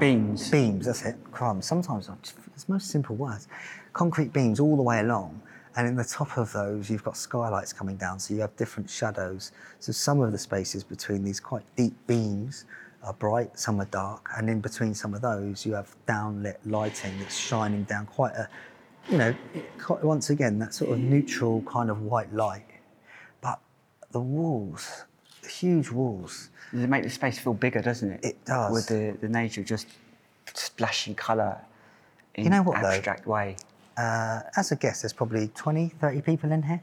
Beams. 0.00 0.50
Beams. 0.50 0.86
That's 0.86 1.02
it. 1.04 1.16
Crumbs. 1.30 1.66
Sometimes 1.66 2.10
it's 2.54 2.68
most 2.68 2.88
simple 2.88 3.14
words. 3.14 3.46
Concrete 3.92 4.32
beams 4.32 4.58
all 4.58 4.76
the 4.76 4.82
way 4.82 5.00
along, 5.00 5.40
and 5.76 5.86
in 5.86 5.94
the 5.94 6.04
top 6.04 6.36
of 6.38 6.52
those 6.52 6.90
you've 6.90 7.04
got 7.04 7.16
skylights 7.16 7.72
coming 7.72 7.96
down, 7.96 8.18
so 8.18 8.34
you 8.34 8.40
have 8.40 8.56
different 8.56 8.88
shadows. 8.90 9.52
So 9.78 9.92
some 9.92 10.20
of 10.20 10.32
the 10.32 10.38
spaces 10.38 10.82
between 10.82 11.22
these 11.22 11.38
quite 11.38 11.62
deep 11.76 11.94
beams 12.06 12.64
are 13.04 13.12
bright, 13.12 13.58
some 13.58 13.80
are 13.80 13.86
dark, 13.86 14.30
and 14.36 14.48
in 14.48 14.60
between 14.60 14.94
some 14.94 15.14
of 15.14 15.20
those 15.20 15.66
you 15.66 15.74
have 15.74 15.94
downlit 16.08 16.56
lighting 16.64 17.12
that's 17.18 17.36
shining 17.36 17.84
down 17.84 18.06
quite 18.06 18.34
a, 18.34 18.48
you 19.10 19.18
know, 19.18 19.34
quite, 19.78 20.02
once 20.02 20.30
again 20.30 20.58
that 20.58 20.72
sort 20.74 20.90
of 20.90 20.98
neutral 20.98 21.62
kind 21.62 21.90
of 21.90 22.02
white 22.02 22.32
light. 22.32 22.64
The 24.12 24.20
walls, 24.20 25.04
the 25.42 25.48
huge 25.48 25.90
walls, 25.90 26.50
Does 26.70 26.82
it 26.82 26.88
make 26.88 27.02
the 27.02 27.10
space 27.10 27.38
feel 27.38 27.54
bigger, 27.54 27.80
doesn't 27.82 28.10
it? 28.12 28.24
It 28.24 28.44
does. 28.44 28.72
With 28.72 28.86
the, 28.88 29.16
the 29.20 29.28
nature 29.28 29.62
just 29.64 29.86
splashing 30.54 31.14
colour 31.14 31.58
in 32.34 32.44
You 32.44 32.50
know 32.50 32.62
what, 32.62 32.80
though? 32.82 33.30
way. 33.30 33.56
uh, 33.96 34.40
as 34.56 34.70
a 34.72 34.76
guest, 34.76 35.02
there's 35.02 35.12
probably 35.12 35.48
20, 35.48 35.88
30 36.00 36.20
people 36.22 36.52
in 36.52 36.62
here. 36.62 36.82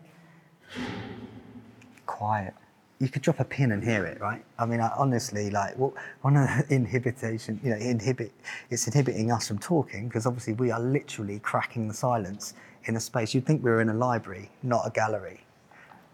Quiet. 2.06 2.54
you 3.00 3.08
could 3.08 3.22
drop 3.22 3.40
a 3.40 3.46
pin 3.46 3.72
and 3.72 3.84
hear 3.84 4.06
it, 4.06 4.20
right? 4.20 4.44
I 4.58 4.66
mean, 4.66 4.82
I, 4.82 4.92
honestly, 4.98 5.50
like 5.50 5.78
what, 5.78 5.94
one 6.22 6.36
of 6.36 6.48
the 6.48 6.66
inhibition, 6.76 7.60
you 7.64 7.70
know, 7.72 7.78
inhibit, 7.78 8.32
it's 8.70 8.88
inhibiting 8.88 9.32
us 9.32 9.48
from 9.48 9.60
talking 9.60 10.08
because 10.08 10.26
obviously 10.26 10.54
we 10.54 10.72
are 10.72 10.80
literally 10.80 11.40
cracking 11.40 11.88
the 11.88 11.94
silence 11.94 12.54
in 12.86 12.96
a 12.96 13.00
space. 13.00 13.34
You'd 13.34 13.46
think 13.46 13.64
we 13.64 13.70
were 13.72 13.82
in 13.82 13.90
a 13.90 13.94
library, 13.94 14.50
not 14.64 14.86
a 14.86 14.90
gallery. 14.90 15.42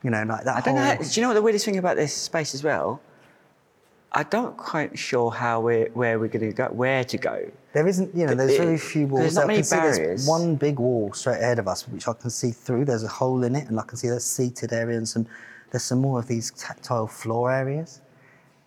You 0.03 0.11
know, 0.11 0.23
like 0.23 0.43
that 0.43 0.55
I 0.57 0.61
don't 0.61 0.75
know. 0.75 0.81
How, 0.83 0.95
do 0.95 1.03
you 1.13 1.21
know 1.21 1.29
what 1.29 1.33
the 1.35 1.41
weirdest 1.41 1.65
thing 1.65 1.77
about 1.77 1.95
this 1.95 2.13
space 2.13 2.53
as 2.53 2.63
well? 2.63 3.01
I 4.11 4.23
don't 4.23 4.55
quite 4.55 4.97
sure 4.97 5.29
how 5.31 5.59
we're 5.59 5.89
where 5.89 6.19
we're 6.19 6.29
going 6.29 6.49
to 6.49 6.53
go, 6.55 6.65
where 6.67 7.03
to 7.03 7.17
go. 7.17 7.51
There 7.73 7.85
isn't, 7.87 8.15
you 8.15 8.25
know, 8.25 8.33
there's 8.35 8.51
It- 8.53 8.61
very 8.61 8.77
few 8.77 9.07
walls. 9.07 9.21
there's 9.23 9.35
not 9.35 9.47
many 9.47 9.63
see 9.63 9.75
there's 9.75 9.97
barriers. 9.99 10.27
one 10.27 10.55
big 10.55 10.79
wall 10.79 11.11
straight 11.13 11.41
ahead 11.41 11.59
of 11.59 11.67
us, 11.67 11.85
which 11.87 12.07
I 12.07 12.13
can 12.13 12.29
see 12.29 12.51
through. 12.51 12.85
There's 12.85 13.03
a 13.03 13.09
hole 13.09 13.43
in 13.43 13.55
it, 13.55 13.67
and 13.67 13.77
I 13.79 13.83
can 13.83 13.97
see 13.97 14.07
there's 14.07 14.23
seated 14.23 14.71
area 14.71 14.97
and 14.97 15.07
some. 15.07 15.25
There's 15.71 15.83
some 15.83 15.99
more 15.99 16.19
of 16.19 16.27
these 16.27 16.51
tactile 16.51 17.07
floor 17.07 17.51
areas. 17.51 17.99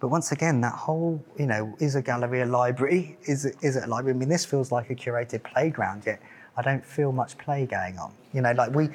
But 0.01 0.09
once 0.09 0.31
again, 0.33 0.61
that 0.61 0.75
whole, 0.75 1.23
you 1.39 1.47
know, 1.47 1.75
is 1.81 1.95
a 1.95 2.03
gallery 2.03 2.43
a 2.43 2.47
library? 2.47 3.17
Is 3.23 3.47
it, 3.47 3.57
is 3.63 3.77
it 3.77 3.85
a 3.85 3.87
library? 3.87 4.15
I 4.15 4.19
mean, 4.19 4.29
this 4.29 4.45
feels 4.45 4.71
like 4.71 4.91
a 4.91 4.95
curated 4.95 5.43
playground, 5.43 6.03
yet 6.05 6.21
I 6.57 6.63
don't 6.63 6.85
feel 6.85 7.11
much 7.11 7.39
play 7.39 7.65
going 7.65 7.99
on. 7.99 8.13
You 8.35 8.43
know, 8.43 8.53
like 8.53 8.75
we 8.75 8.91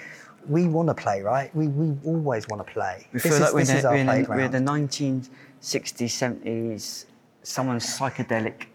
we 0.48 0.68
want 0.68 0.88
to 0.90 0.94
play, 0.94 1.22
right? 1.22 1.54
We, 1.56 1.68
we 1.68 1.96
always 2.06 2.48
want 2.48 2.66
to 2.66 2.72
play. 2.74 3.08
We 3.14 3.20
this 3.20 3.24
feel 3.24 3.34
is, 3.34 3.40
like 3.40 3.54
we're 3.54 3.60
this 3.62 3.70
is 3.72 3.82
the, 3.84 3.88
our 3.90 3.94
we're, 3.96 4.02
in 4.02 4.28
we're 4.30 4.48
the 4.50 4.58
1960s, 4.60 5.30
70s, 5.62 7.06
someone's 7.44 7.86
psychedelic, 7.86 8.66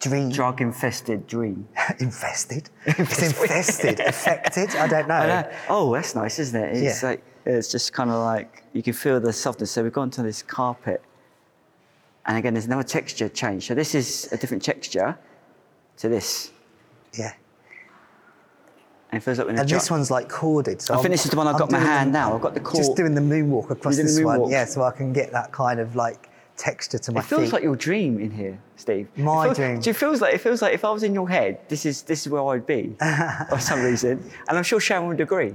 Dream. 0.00 0.28
drug 0.30 0.60
infested 0.60 1.26
dream. 1.26 1.66
infested. 2.00 2.68
It's 2.86 3.22
infested. 3.22 4.00
affected. 4.06 4.70
I 4.76 4.86
don't 4.86 5.08
know. 5.08 5.14
I 5.14 5.26
know. 5.26 5.50
Oh, 5.68 5.94
that's 5.94 6.14
nice, 6.14 6.38
isn't 6.38 6.62
it? 6.62 6.76
It's 6.76 7.02
Yeah. 7.02 7.08
like 7.10 7.22
it's 7.46 7.70
just 7.70 7.92
kind 7.92 8.10
of 8.10 8.16
like 8.16 8.62
you 8.72 8.82
can 8.82 8.92
feel 8.92 9.20
the 9.20 9.32
softness. 9.32 9.70
So 9.70 9.82
we've 9.82 9.92
gone 9.92 10.10
to 10.10 10.22
this 10.22 10.42
carpet, 10.42 11.02
and 12.26 12.36
again, 12.36 12.54
there's 12.54 12.66
another 12.66 12.82
texture 12.82 13.28
change. 13.28 13.66
So 13.66 13.74
this 13.74 13.94
is 13.94 14.30
a 14.32 14.36
different 14.36 14.62
texture 14.62 15.18
to 15.98 16.08
this, 16.08 16.52
Yeah. 17.12 17.32
And 19.14 19.22
it 19.22 19.26
like 19.38 19.38
we're 19.46 19.50
in 19.50 19.56
a 19.56 19.60
And 19.60 19.68
jar- 19.68 19.78
this 19.78 19.90
one's 19.90 20.10
like 20.10 20.28
corded. 20.28 20.82
So 20.82 20.94
I 20.94 20.98
think 20.98 21.10
this 21.10 21.24
is 21.24 21.30
the 21.30 21.36
one 21.36 21.46
I've 21.46 21.54
I'm 21.54 21.58
got 21.60 21.68
in 21.68 21.72
my 21.72 21.78
doing 21.80 21.90
hand 21.90 22.12
now. 22.12 22.34
I've 22.34 22.40
got 22.40 22.54
the 22.54 22.60
cord. 22.60 22.76
Just 22.84 22.96
doing 22.96 23.14
the 23.14 23.20
moonwalk 23.20 23.70
across 23.70 23.96
You're 23.96 24.04
doing 24.04 24.06
this 24.06 24.16
the 24.16 24.24
one, 24.24 24.40
moonwalk. 24.40 24.50
yeah, 24.50 24.64
so 24.64 24.82
I 24.82 24.90
can 24.90 25.12
get 25.12 25.32
that 25.32 25.52
kind 25.52 25.80
of 25.80 25.96
like 25.96 26.28
texture 26.56 26.98
to 26.98 27.12
my 27.12 27.20
It 27.20 27.24
feels 27.26 27.42
feet. 27.44 27.52
like 27.52 27.62
your 27.64 27.74
dream 27.76 28.20
in 28.20 28.30
here, 28.30 28.58
Steve. 28.76 29.08
It 29.16 29.22
My 29.22 29.44
feels- 29.46 29.56
dream. 29.56 29.80
You 29.84 29.92
feels 29.94 30.20
like 30.20 30.34
it 30.34 30.38
feels 30.40 30.62
like 30.62 30.72
if 30.74 30.84
I 30.84 30.90
was 30.90 31.02
in 31.02 31.14
your 31.14 31.28
head, 31.28 31.58
this 31.68 31.84
is 31.86 32.02
this 32.02 32.20
is 32.26 32.28
where 32.32 32.44
I'd 32.46 32.66
be 32.66 32.94
for 33.50 33.58
some 33.58 33.82
reason, 33.82 34.12
and 34.48 34.56
I'm 34.58 34.64
sure 34.64 34.80
Sharon 34.80 35.06
would 35.08 35.20
agree. 35.20 35.54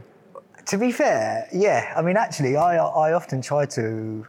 To 0.65 0.77
be 0.77 0.91
fair, 0.91 1.47
yeah. 1.53 1.93
I 1.95 2.01
mean, 2.01 2.17
actually, 2.17 2.55
I 2.57 2.77
I 2.77 3.13
often 3.13 3.41
try 3.41 3.65
to 3.77 4.25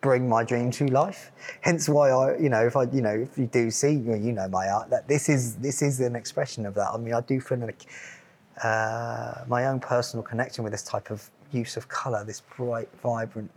bring 0.00 0.28
my 0.28 0.44
dream 0.44 0.70
to 0.70 0.86
life. 0.88 1.32
Hence 1.60 1.88
why 1.88 2.10
I, 2.10 2.36
you 2.38 2.48
know, 2.48 2.64
if 2.64 2.76
I, 2.76 2.82
you 2.84 3.00
know, 3.02 3.14
if 3.26 3.36
you 3.38 3.46
do 3.46 3.68
see, 3.70 3.90
you 3.92 4.10
know, 4.12 4.14
you 4.16 4.32
know 4.32 4.46
my 4.48 4.68
art, 4.68 4.90
that 4.90 5.08
this 5.08 5.28
is 5.28 5.56
this 5.56 5.82
is 5.82 5.98
an 6.00 6.14
expression 6.14 6.66
of 6.66 6.74
that. 6.74 6.88
I 6.94 6.96
mean, 6.98 7.14
I 7.14 7.20
do 7.20 7.40
feel 7.40 7.58
like 7.58 7.86
uh, 8.62 9.44
my 9.46 9.66
own 9.66 9.80
personal 9.80 10.22
connection 10.22 10.64
with 10.64 10.72
this 10.72 10.82
type 10.82 11.10
of 11.10 11.30
use 11.52 11.76
of 11.76 11.88
color, 11.88 12.24
this 12.24 12.42
bright, 12.56 12.88
vibrant, 13.02 13.50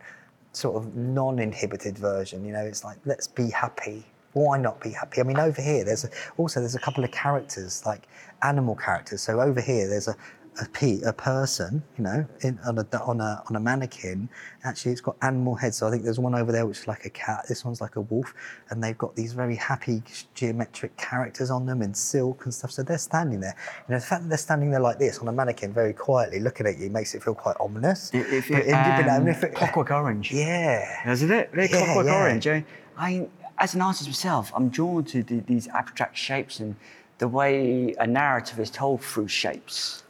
sort 0.54 0.76
of 0.76 0.96
non-inhibited 0.96 1.98
version. 1.98 2.46
You 2.46 2.54
know, 2.54 2.66
it's 2.66 2.84
like 2.84 2.98
let's 3.06 3.28
be 3.28 3.50
happy. 3.50 4.06
Why 4.34 4.58
not 4.58 4.80
be 4.80 4.92
happy? 4.92 5.20
I 5.20 5.24
mean, 5.24 5.40
over 5.40 5.62
here, 5.62 5.84
there's 5.84 6.06
a, 6.06 6.10
also 6.38 6.62
there's 6.62 6.76
a 6.76 6.80
couple 6.80 7.04
of 7.04 7.12
characters, 7.12 7.86
like 7.86 8.08
animal 8.44 8.76
characters. 8.76 9.22
So 9.22 9.42
over 9.42 9.60
here, 9.60 9.90
there's 9.90 10.08
a 10.08 10.16
a, 10.60 10.66
pe- 10.68 11.02
a 11.06 11.14
person, 11.14 11.82
you 11.98 12.04
know, 12.04 12.26
in, 12.42 12.60
on 12.68 12.78
a 12.78 12.86
on 13.06 13.22
a 13.22 13.42
on 13.50 13.56
a 13.56 13.60
mannequin. 13.60 14.28
Actually, 14.66 14.92
it's 14.92 15.00
got 15.02 15.16
animal 15.22 15.56
heads. 15.56 15.78
So 15.78 15.88
I 15.88 15.92
think 15.92 16.04
there's 16.04 16.20
one 16.20 16.36
over 16.36 16.52
there 16.52 16.66
which 16.66 16.80
is 16.80 16.88
like 16.88 17.06
a 17.06 17.10
cat. 17.10 17.46
This 17.48 17.64
one's 17.64 17.80
like 17.80 17.96
a 17.96 18.02
wolf, 18.02 18.34
and 18.70 18.84
they've 18.84 18.98
got 18.98 19.16
these 19.16 19.32
very 19.34 19.56
happy 19.56 20.04
geometric 20.34 20.96
characters 20.98 21.50
on 21.52 21.66
them 21.66 21.82
in 21.82 21.94
silk 21.94 22.44
and 22.44 22.54
stuff. 22.54 22.72
So 22.72 22.84
they're 22.84 22.98
standing 22.98 23.40
there. 23.40 23.56
You 23.88 23.94
know, 23.94 24.00
the 24.00 24.06
fact 24.06 24.24
that 24.24 24.30
they're 24.30 24.38
standing 24.38 24.72
there 24.72 24.82
like 24.82 25.00
this 25.00 25.20
on 25.20 25.28
a 25.30 25.32
mannequin, 25.32 25.72
very 25.74 25.94
quietly 25.94 26.40
looking 26.42 26.68
at 26.68 26.78
you, 26.78 26.90
makes 26.90 27.16
it 27.16 27.24
feel 27.24 27.34
quite 27.36 27.56
ominous. 27.60 28.12
If 28.14 28.52
it, 28.52 28.68
but, 28.68 29.08
um, 29.10 29.22
um, 29.22 29.28
if 29.30 29.44
it- 29.44 29.56
clockwork 29.56 29.92
orange, 29.92 30.32
yeah. 30.34 31.10
isn't 31.10 31.32
it? 31.32 31.52
They're 31.54 31.66
Yeah, 31.66 31.86
clockwork 31.86 32.08
yeah. 32.08 32.16
orange. 32.22 32.48
I, 32.48 32.66
I, 32.98 33.28
as 33.58 33.74
an 33.74 33.82
artist 33.82 34.08
myself, 34.08 34.52
I'm 34.56 34.70
drawn 34.70 35.06
to 35.06 35.24
the, 35.24 35.40
these 35.40 35.68
abstract 35.70 36.18
shapes 36.18 36.60
and 36.60 36.76
the 37.20 37.28
way 37.28 37.96
a 38.00 38.06
narrative 38.08 38.60
is 38.60 38.70
told 38.70 39.02
through 39.02 39.28
shapes. 39.30 40.04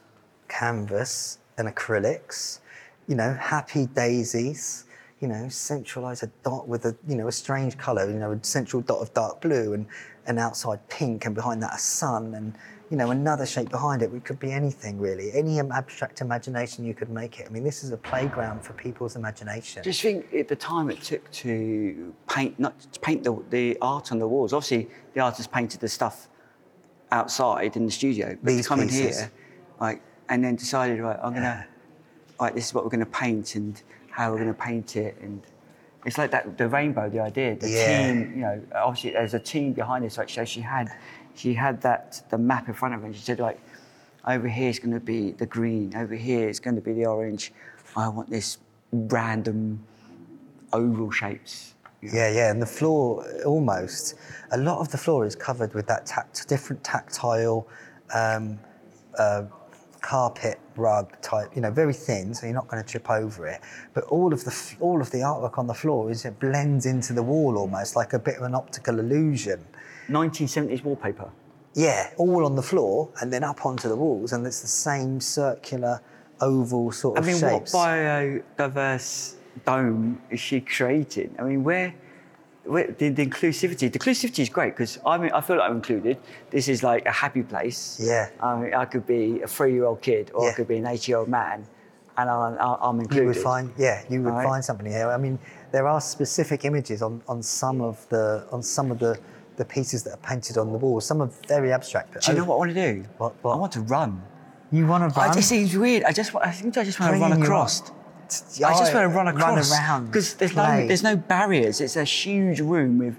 Canvas 0.52 1.38
and 1.58 1.68
acrylics, 1.68 2.60
you 3.08 3.14
know, 3.14 3.32
happy 3.34 3.86
daisies, 3.86 4.84
you 5.20 5.28
know, 5.28 5.48
centralize 5.48 6.22
a 6.22 6.26
dot 6.44 6.68
with 6.68 6.84
a, 6.84 6.96
you 7.06 7.16
know, 7.16 7.28
a 7.28 7.32
strange 7.32 7.78
color, 7.78 8.10
you 8.10 8.18
know, 8.18 8.32
a 8.32 8.44
central 8.44 8.82
dot 8.82 8.98
of 9.00 9.12
dark 9.14 9.40
blue 9.40 9.72
and 9.72 9.86
an 10.26 10.38
outside 10.38 10.80
pink 10.88 11.24
and 11.24 11.34
behind 11.34 11.62
that 11.62 11.74
a 11.74 11.78
sun 11.78 12.34
and, 12.34 12.54
you 12.90 12.96
know, 12.96 13.10
another 13.10 13.46
shape 13.46 13.70
behind 13.70 14.02
it. 14.02 14.12
It 14.12 14.24
could 14.24 14.38
be 14.38 14.52
anything 14.52 14.98
really, 14.98 15.32
any 15.32 15.58
abstract 15.60 16.20
imagination 16.20 16.84
you 16.84 16.94
could 16.94 17.08
make 17.08 17.40
it. 17.40 17.46
I 17.48 17.50
mean, 17.50 17.64
this 17.64 17.82
is 17.82 17.90
a 17.92 17.96
playground 17.96 18.62
for 18.62 18.74
people's 18.74 19.16
imagination. 19.16 19.82
Just 19.82 20.02
think 20.02 20.32
at 20.34 20.48
the 20.48 20.56
time 20.56 20.90
it 20.90 21.00
took 21.02 21.30
to 21.30 22.14
paint, 22.28 22.58
not 22.58 22.78
to 22.92 23.00
paint 23.00 23.24
the, 23.24 23.42
the 23.50 23.78
art 23.80 24.12
on 24.12 24.18
the 24.18 24.28
walls. 24.28 24.52
Obviously, 24.52 24.88
the 25.14 25.20
artist 25.20 25.50
painted 25.50 25.80
the 25.80 25.88
stuff 25.88 26.28
outside 27.10 27.76
in 27.76 27.86
the 27.86 27.92
studio, 27.92 28.36
but 28.42 28.50
These 28.50 28.62
to 28.62 28.68
come 28.68 28.80
in 28.80 28.88
pieces. 28.88 29.20
here, 29.20 29.32
like, 29.80 30.02
and 30.32 30.42
then 30.42 30.56
decided, 30.56 30.98
right, 30.98 31.18
I'm 31.22 31.34
gonna, 31.34 31.66
right, 32.40 32.54
this 32.54 32.68
is 32.68 32.74
what 32.74 32.84
we're 32.84 32.90
gonna 32.90 33.04
paint 33.04 33.54
and 33.54 33.80
how 34.10 34.32
we're 34.32 34.38
gonna 34.38 34.54
paint 34.54 34.96
it, 34.96 35.14
and 35.20 35.42
it's 36.06 36.16
like 36.16 36.30
that 36.30 36.56
the 36.56 36.68
rainbow, 36.68 37.10
the 37.10 37.20
idea, 37.20 37.54
the 37.54 37.68
Yeah. 37.68 38.06
team. 38.06 38.32
You 38.34 38.40
know, 38.40 38.62
obviously 38.74 39.10
there's 39.10 39.34
a 39.34 39.38
team 39.38 39.74
behind 39.74 40.04
this. 40.04 40.16
Like, 40.16 40.30
so 40.30 40.44
she 40.46 40.62
had, 40.62 40.90
she 41.34 41.52
had 41.52 41.82
that 41.82 42.22
the 42.30 42.38
map 42.38 42.66
in 42.66 42.74
front 42.74 42.94
of 42.94 43.00
her, 43.00 43.06
and 43.06 43.14
she 43.14 43.22
said, 43.22 43.40
like, 43.40 43.60
over 44.26 44.48
here 44.48 44.70
is 44.70 44.78
going 44.78 44.94
to 44.94 45.00
be 45.00 45.32
the 45.32 45.46
green, 45.46 45.94
over 45.94 46.14
here 46.14 46.48
is 46.48 46.58
going 46.60 46.76
to 46.76 46.80
be 46.82 46.94
the 46.94 47.04
orange. 47.06 47.52
I 47.94 48.08
want 48.08 48.30
this 48.30 48.56
random 48.90 49.84
oval 50.72 51.10
shapes. 51.10 51.74
Yeah, 52.00 52.30
yeah, 52.30 52.50
and 52.50 52.60
the 52.60 52.66
floor 52.66 53.24
almost 53.44 54.14
a 54.50 54.56
lot 54.56 54.80
of 54.80 54.88
the 54.90 54.98
floor 54.98 55.26
is 55.26 55.36
covered 55.36 55.74
with 55.74 55.86
that 55.88 56.06
tact, 56.06 56.48
different 56.48 56.82
tactile 56.82 57.68
um, 58.14 58.58
uh, 59.18 59.44
carpet 60.02 60.60
rug 60.76 61.10
type. 61.22 61.54
You 61.54 61.62
know, 61.62 61.70
very 61.70 61.94
thin, 61.94 62.34
so 62.34 62.46
you're 62.46 62.54
not 62.54 62.68
going 62.68 62.82
to 62.82 62.88
trip 62.88 63.08
over 63.10 63.46
it. 63.46 63.60
But 63.94 64.04
all 64.04 64.32
of 64.32 64.44
the 64.44 64.74
all 64.80 65.00
of 65.00 65.10
the 65.10 65.18
artwork 65.18 65.58
on 65.58 65.66
the 65.66 65.74
floor 65.74 66.10
is 66.10 66.24
it 66.24 66.38
blends 66.38 66.84
into 66.84 67.12
the 67.12 67.22
wall 67.22 67.56
almost 67.56 67.96
like 67.96 68.12
a 68.12 68.18
bit 68.18 68.36
of 68.36 68.42
an 68.42 68.54
optical 68.54 68.98
illusion. 68.98 69.64
1970s 70.08 70.84
wallpaper. 70.84 71.30
Yeah, 71.74 72.10
all 72.18 72.44
on 72.44 72.54
the 72.54 72.62
floor 72.62 73.08
and 73.20 73.32
then 73.32 73.44
up 73.44 73.64
onto 73.64 73.88
the 73.88 73.96
walls, 73.96 74.32
and 74.32 74.46
it's 74.46 74.60
the 74.60 74.68
same 74.68 75.20
circular, 75.20 76.02
oval 76.40 76.92
sort 76.92 77.18
of 77.18 77.24
I 77.24 77.26
mean, 77.28 77.38
shapes. 77.38 77.72
what 77.72 77.88
biodiverse 77.88 79.36
dome 79.64 80.20
is 80.30 80.40
she 80.40 80.60
creating? 80.60 81.34
I 81.38 81.44
mean, 81.44 81.64
where, 81.64 81.88
where 81.88 81.94
the, 82.64 83.08
the 83.10 83.26
inclusivity? 83.26 83.90
The 83.92 83.98
inclusivity 83.98 84.40
is 84.40 84.48
great 84.48 84.74
because 84.74 84.98
I 85.04 85.18
mean, 85.18 85.32
I 85.32 85.40
feel 85.40 85.56
like 85.56 85.68
I'm 85.70 85.76
included. 85.76 86.16
This 86.50 86.68
is 86.68 86.82
like 86.82 87.04
a 87.06 87.10
happy 87.12 87.42
place. 87.42 87.98
Yeah. 88.00 88.30
I 88.40 88.56
mean, 88.60 88.74
I 88.74 88.84
could 88.84 89.06
be 89.06 89.42
a 89.42 89.46
three-year-old 89.48 90.00
kid 90.00 90.30
or 90.34 90.50
I 90.50 90.54
could 90.54 90.68
be 90.68 90.76
an 90.76 90.84
80-year-old 90.84 91.28
man, 91.28 91.66
and 92.16 92.30
I'm, 92.30 92.56
I'm 92.60 93.00
included. 93.00 93.22
You 93.22 93.26
would 93.28 93.36
find, 93.36 93.72
yeah, 93.76 94.02
you 94.08 94.22
would 94.22 94.30
Right. 94.32 94.44
find 94.46 94.64
something 94.64 94.86
here. 94.86 95.08
I 95.08 95.16
mean, 95.16 95.38
there 95.72 95.86
are 95.88 96.00
specific 96.00 96.64
images 96.64 97.02
on, 97.02 97.22
on 97.28 97.42
some 97.42 97.80
of 97.80 98.06
the 98.10 98.46
on 98.52 98.62
some 98.62 98.90
of 98.92 98.98
the, 98.98 99.18
the 99.56 99.64
pieces 99.64 100.02
that 100.04 100.12
are 100.14 100.16
painted 100.30 100.56
on 100.58 100.70
the 100.72 100.78
walls. 100.78 101.04
Some 101.06 101.20
are 101.22 101.30
very 101.48 101.72
abstract. 101.72 102.12
But 102.14 102.22
Do 102.22 102.32
you 102.32 102.38
know 102.38 102.44
what 102.44 102.54
I 102.56 102.58
want 102.58 102.74
to 102.74 102.92
do? 102.92 103.04
What- 103.18 103.34
what? 103.42 103.54
I 103.54 103.56
want 103.56 103.72
to 103.72 103.80
run. 103.82 104.22
you 104.70 104.86
want 104.86 105.12
to 105.12 105.20
I, 105.20 105.28
run? 105.28 105.38
it 105.38 105.42
seems 105.42 105.76
weird. 105.76 106.04
I 106.04 106.12
just, 106.12 106.34
I 106.36 106.50
think 106.50 106.76
I 106.78 106.84
just 106.84 106.98
want 107.00 107.14
to 107.14 107.20
run 107.20 107.42
across. 107.42 107.82
I 108.64 108.78
just 108.78 108.94
want 108.94 109.04
to 109.10 109.16
run 109.16 109.28
across. 109.28 109.72
around, 109.72 110.06
because 110.06 110.34
there's 110.34 110.54
no, 110.54 110.86
there's 110.86 111.02
no 111.02 111.16
barriers. 111.16 111.80
It's 111.80 111.96
a 111.96 112.04
huge 112.04 112.60
room 112.60 112.98
with 112.98 113.16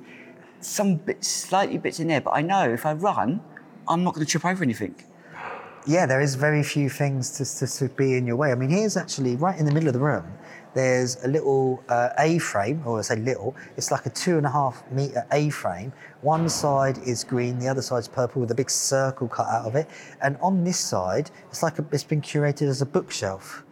some 0.61 0.95
bits, 0.95 1.27
slightly 1.27 1.77
bits 1.77 1.99
in 1.99 2.07
there. 2.07 2.21
But 2.21 2.31
I 2.31 2.41
know 2.41 2.69
if 2.69 2.85
I 2.85 2.93
run, 2.93 3.41
I'm 3.87 4.03
not 4.03 4.13
going 4.13 4.25
to 4.25 4.31
trip 4.31 4.45
over 4.45 4.63
anything. 4.63 4.95
Yeah, 5.85 6.05
there 6.05 6.21
is 6.21 6.35
very 6.35 6.63
few 6.63 6.89
things 6.89 7.31
to, 7.37 7.67
to, 7.67 7.67
to 7.77 7.89
be 7.93 8.15
in 8.15 8.25
your 8.25 8.37
way. 8.37 8.51
I 8.51 8.55
mean, 8.55 8.69
here's 8.69 8.95
actually 8.95 9.35
right 9.35 9.59
in 9.59 9.65
the 9.65 9.71
middle 9.73 9.89
of 9.89 9.93
the 9.93 9.99
room. 9.99 10.25
There's 10.73 11.23
a 11.23 11.27
little 11.27 11.83
uh, 11.89 12.09
A-frame, 12.17 12.81
or 12.85 12.99
I 12.99 13.01
say 13.01 13.17
little. 13.17 13.53
It's 13.77 13.91
like 13.91 14.05
a 14.05 14.09
two 14.09 14.37
and 14.37 14.45
a 14.45 14.49
half 14.49 14.83
meter 14.91 15.25
A-frame. 15.31 15.91
One 16.21 16.47
side 16.49 16.97
is 16.99 17.23
green, 17.23 17.59
the 17.59 17.67
other 17.67 17.81
side's 17.81 18.07
purple 18.07 18.41
with 18.41 18.49
a 18.51 18.55
big 18.55 18.69
circle 18.69 19.27
cut 19.27 19.47
out 19.47 19.65
of 19.65 19.75
it. 19.75 19.87
And 20.21 20.37
on 20.41 20.63
this 20.63 20.79
side, 20.79 21.29
it's 21.49 21.61
like 21.61 21.77
a, 21.79 21.85
it's 21.91 22.05
been 22.05 22.21
curated 22.21 22.69
as 22.69 22.81
a 22.81 22.85
bookshelf. 22.85 23.63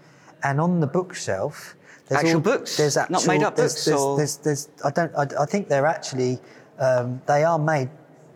And 0.43 0.59
on 0.59 0.79
the 0.79 0.87
bookshelf, 0.87 1.75
there's 2.07 2.19
Actual 2.23 2.35
all, 2.35 2.41
books? 2.41 2.77
There's 2.77 2.95
Not 3.09 3.25
made 3.27 3.43
up 3.43 3.55
there's, 3.55 3.73
books, 3.73 3.85
There's, 3.85 3.99
or- 4.01 4.17
there's, 4.17 4.37
there's, 4.37 4.69
I 4.83 4.91
don't. 4.91 5.13
I, 5.15 5.43
I 5.43 5.45
think 5.45 5.67
they're 5.69 5.85
actually. 5.85 6.39
Um, 6.79 7.21
they 7.27 7.43
are 7.43 7.59
made 7.59 7.89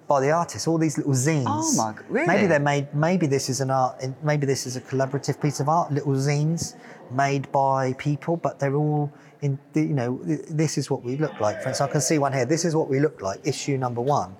by 0.07 0.21
the 0.21 0.31
artists. 0.31 0.67
All 0.67 0.77
these 0.77 0.97
little 0.97 1.13
zines. 1.13 1.45
Oh 1.47 1.73
my 1.75 1.95
really? 2.07 2.27
Maybe 2.27 2.47
they're 2.47 2.59
made. 2.59 2.93
Maybe 2.93 3.27
this 3.27 3.49
is 3.49 3.59
an 3.61 3.71
art. 3.71 4.01
Maybe 4.23 4.45
this 4.45 4.65
is 4.67 4.75
a 4.77 4.81
collaborative 4.81 5.41
piece 5.41 5.59
of 5.59 5.67
art. 5.67 5.91
Little 5.91 6.13
zines 6.13 6.75
made 7.11 7.51
by 7.51 7.93
people, 7.93 8.37
but 8.37 8.59
they're 8.59 8.75
all 8.75 9.11
in. 9.41 9.57
the- 9.73 9.81
You 9.81 9.93
know, 9.95 10.19
this 10.23 10.77
is 10.77 10.89
what 10.91 11.03
we 11.03 11.17
look 11.17 11.39
like. 11.39 11.61
For 11.61 11.69
instance, 11.69 11.89
I 11.89 11.91
can 11.91 12.01
see 12.01 12.17
one 12.19 12.33
here. 12.33 12.45
This 12.45 12.65
is 12.65 12.75
what 12.75 12.87
we 12.87 12.99
look 12.99 13.21
like. 13.21 13.39
Issue 13.45 13.77
number 13.77 14.01
one, 14.01 14.35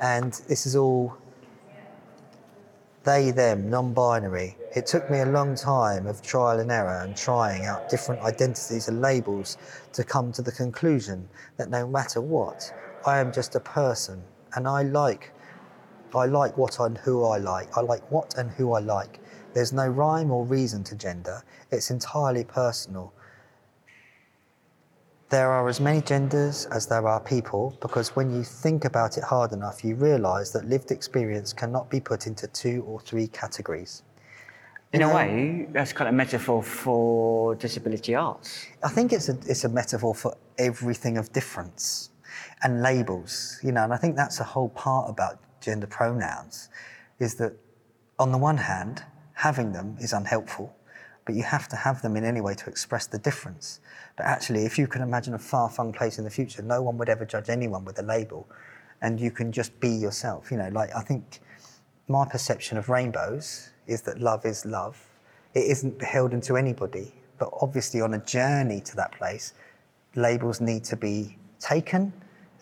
and 0.00 0.32
this 0.48 0.64
is 0.66 0.74
all 0.74 1.14
they, 3.04 3.30
them, 3.30 3.70
non 3.70 3.92
binary. 3.92 4.56
It 4.72 4.86
took 4.86 5.10
me 5.10 5.18
a 5.18 5.26
long 5.26 5.56
time 5.56 6.06
of 6.06 6.22
trial 6.22 6.60
and 6.60 6.70
error 6.70 7.00
and 7.02 7.16
trying 7.16 7.64
out 7.64 7.88
different 7.88 8.22
identities 8.22 8.86
and 8.86 9.00
labels 9.00 9.58
to 9.92 10.04
come 10.04 10.30
to 10.32 10.42
the 10.42 10.52
conclusion 10.52 11.28
that 11.56 11.70
no 11.70 11.88
matter 11.88 12.20
what, 12.20 12.72
I 13.04 13.18
am 13.18 13.32
just 13.32 13.56
a 13.56 13.60
person 13.60 14.22
and 14.54 14.68
I 14.68 14.82
like. 14.84 15.32
I 16.14 16.26
like 16.26 16.56
what 16.56 16.78
and 16.78 16.96
who 16.98 17.24
I 17.24 17.38
like. 17.38 17.76
I 17.76 17.80
like 17.80 18.08
what 18.12 18.38
and 18.38 18.48
who 18.52 18.72
I 18.72 18.78
like. 18.78 19.18
There's 19.54 19.72
no 19.72 19.88
rhyme 19.88 20.30
or 20.30 20.44
reason 20.44 20.84
to 20.84 20.94
gender. 20.94 21.42
It's 21.72 21.90
entirely 21.90 22.44
personal. 22.44 23.12
There 25.30 25.50
are 25.50 25.68
as 25.68 25.80
many 25.80 26.00
genders 26.00 26.66
as 26.66 26.86
there 26.86 27.08
are 27.08 27.20
people 27.20 27.76
because 27.80 28.14
when 28.14 28.32
you 28.32 28.44
think 28.44 28.84
about 28.84 29.18
it 29.18 29.24
hard 29.24 29.52
enough, 29.52 29.84
you 29.84 29.96
realise 29.96 30.50
that 30.50 30.68
lived 30.68 30.92
experience 30.92 31.52
cannot 31.52 31.90
be 31.90 31.98
put 31.98 32.28
into 32.28 32.46
two 32.46 32.84
or 32.86 33.00
three 33.00 33.26
categories. 33.26 34.04
In 34.92 35.02
a 35.02 35.08
um, 35.08 35.14
way, 35.14 35.66
that's 35.70 35.92
kind 35.92 36.08
of 36.08 36.14
a 36.14 36.16
metaphor 36.16 36.62
for 36.62 37.54
disability 37.54 38.14
arts. 38.14 38.66
I 38.82 38.88
think 38.88 39.12
it's 39.12 39.28
a, 39.28 39.38
it's 39.46 39.64
a 39.64 39.68
metaphor 39.68 40.14
for 40.14 40.36
everything 40.58 41.16
of 41.16 41.32
difference 41.32 42.10
and 42.62 42.82
labels, 42.82 43.58
you 43.62 43.70
know, 43.72 43.84
and 43.84 43.94
I 43.94 43.96
think 43.96 44.16
that's 44.16 44.40
a 44.40 44.44
whole 44.44 44.68
part 44.70 45.08
about 45.08 45.38
gender 45.60 45.86
pronouns 45.86 46.68
is 47.18 47.34
that 47.36 47.52
on 48.18 48.32
the 48.32 48.38
one 48.38 48.56
hand, 48.56 49.04
having 49.34 49.72
them 49.72 49.96
is 50.00 50.12
unhelpful, 50.12 50.74
but 51.24 51.34
you 51.34 51.42
have 51.42 51.68
to 51.68 51.76
have 51.76 52.02
them 52.02 52.16
in 52.16 52.24
any 52.24 52.40
way 52.40 52.54
to 52.54 52.68
express 52.68 53.06
the 53.06 53.18
difference. 53.18 53.80
But 54.16 54.26
actually, 54.26 54.64
if 54.64 54.78
you 54.78 54.86
can 54.86 55.02
imagine 55.02 55.34
a 55.34 55.38
far 55.38 55.70
flung 55.70 55.92
place 55.92 56.18
in 56.18 56.24
the 56.24 56.30
future, 56.30 56.62
no 56.62 56.82
one 56.82 56.98
would 56.98 57.08
ever 57.08 57.24
judge 57.24 57.48
anyone 57.48 57.84
with 57.84 57.98
a 57.98 58.02
label, 58.02 58.48
and 59.02 59.20
you 59.20 59.30
can 59.30 59.52
just 59.52 59.78
be 59.80 59.90
yourself. 59.90 60.50
You 60.50 60.56
know, 60.58 60.68
like 60.70 60.94
I 60.94 61.02
think 61.02 61.40
my 62.08 62.26
perception 62.26 62.76
of 62.76 62.88
rainbows 62.88 63.70
is 63.90 64.02
that 64.02 64.20
love 64.20 64.46
is 64.46 64.64
love. 64.64 64.96
It 65.54 65.64
isn't 65.64 65.98
beholden 65.98 66.40
to 66.42 66.56
anybody, 66.56 67.12
but 67.38 67.50
obviously 67.60 68.00
on 68.00 68.14
a 68.14 68.18
journey 68.18 68.80
to 68.82 68.96
that 68.96 69.12
place, 69.12 69.54
labels 70.14 70.60
need 70.60 70.84
to 70.84 70.96
be 70.96 71.36
taken 71.58 72.12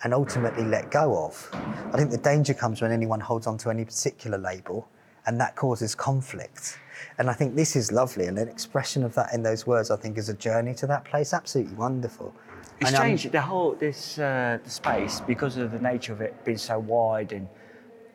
and 0.03 0.13
ultimately 0.13 0.63
let 0.63 0.91
go 0.91 1.25
of. 1.25 1.49
I 1.93 1.97
think 1.97 2.09
the 2.09 2.17
danger 2.17 2.53
comes 2.53 2.81
when 2.81 2.91
anyone 2.91 3.19
holds 3.19 3.47
on 3.47 3.57
to 3.59 3.69
any 3.69 3.85
particular 3.85 4.37
label 4.37 4.87
and 5.25 5.39
that 5.39 5.55
causes 5.55 5.93
conflict. 5.93 6.79
And 7.17 7.29
I 7.29 7.33
think 7.33 7.55
this 7.55 7.75
is 7.75 7.91
lovely, 7.91 8.25
and 8.27 8.37
an 8.39 8.47
expression 8.47 9.03
of 9.03 9.13
that 9.15 9.33
in 9.33 9.43
those 9.43 9.67
words, 9.67 9.91
I 9.91 9.97
think, 9.97 10.17
is 10.17 10.29
a 10.29 10.33
journey 10.33 10.73
to 10.75 10.87
that 10.87 11.05
place. 11.05 11.33
Absolutely 11.33 11.75
wonderful. 11.75 12.33
It's 12.79 12.89
And, 12.89 12.95
um, 12.95 13.03
changed 13.03 13.31
the 13.31 13.41
whole 13.41 13.75
this 13.75 14.17
uh, 14.17 14.57
the 14.63 14.69
space 14.69 15.21
because 15.21 15.57
of 15.57 15.71
the 15.71 15.79
nature 15.79 16.13
of 16.13 16.21
it 16.21 16.33
being 16.45 16.57
so 16.57 16.79
wide 16.79 17.31
and. 17.31 17.47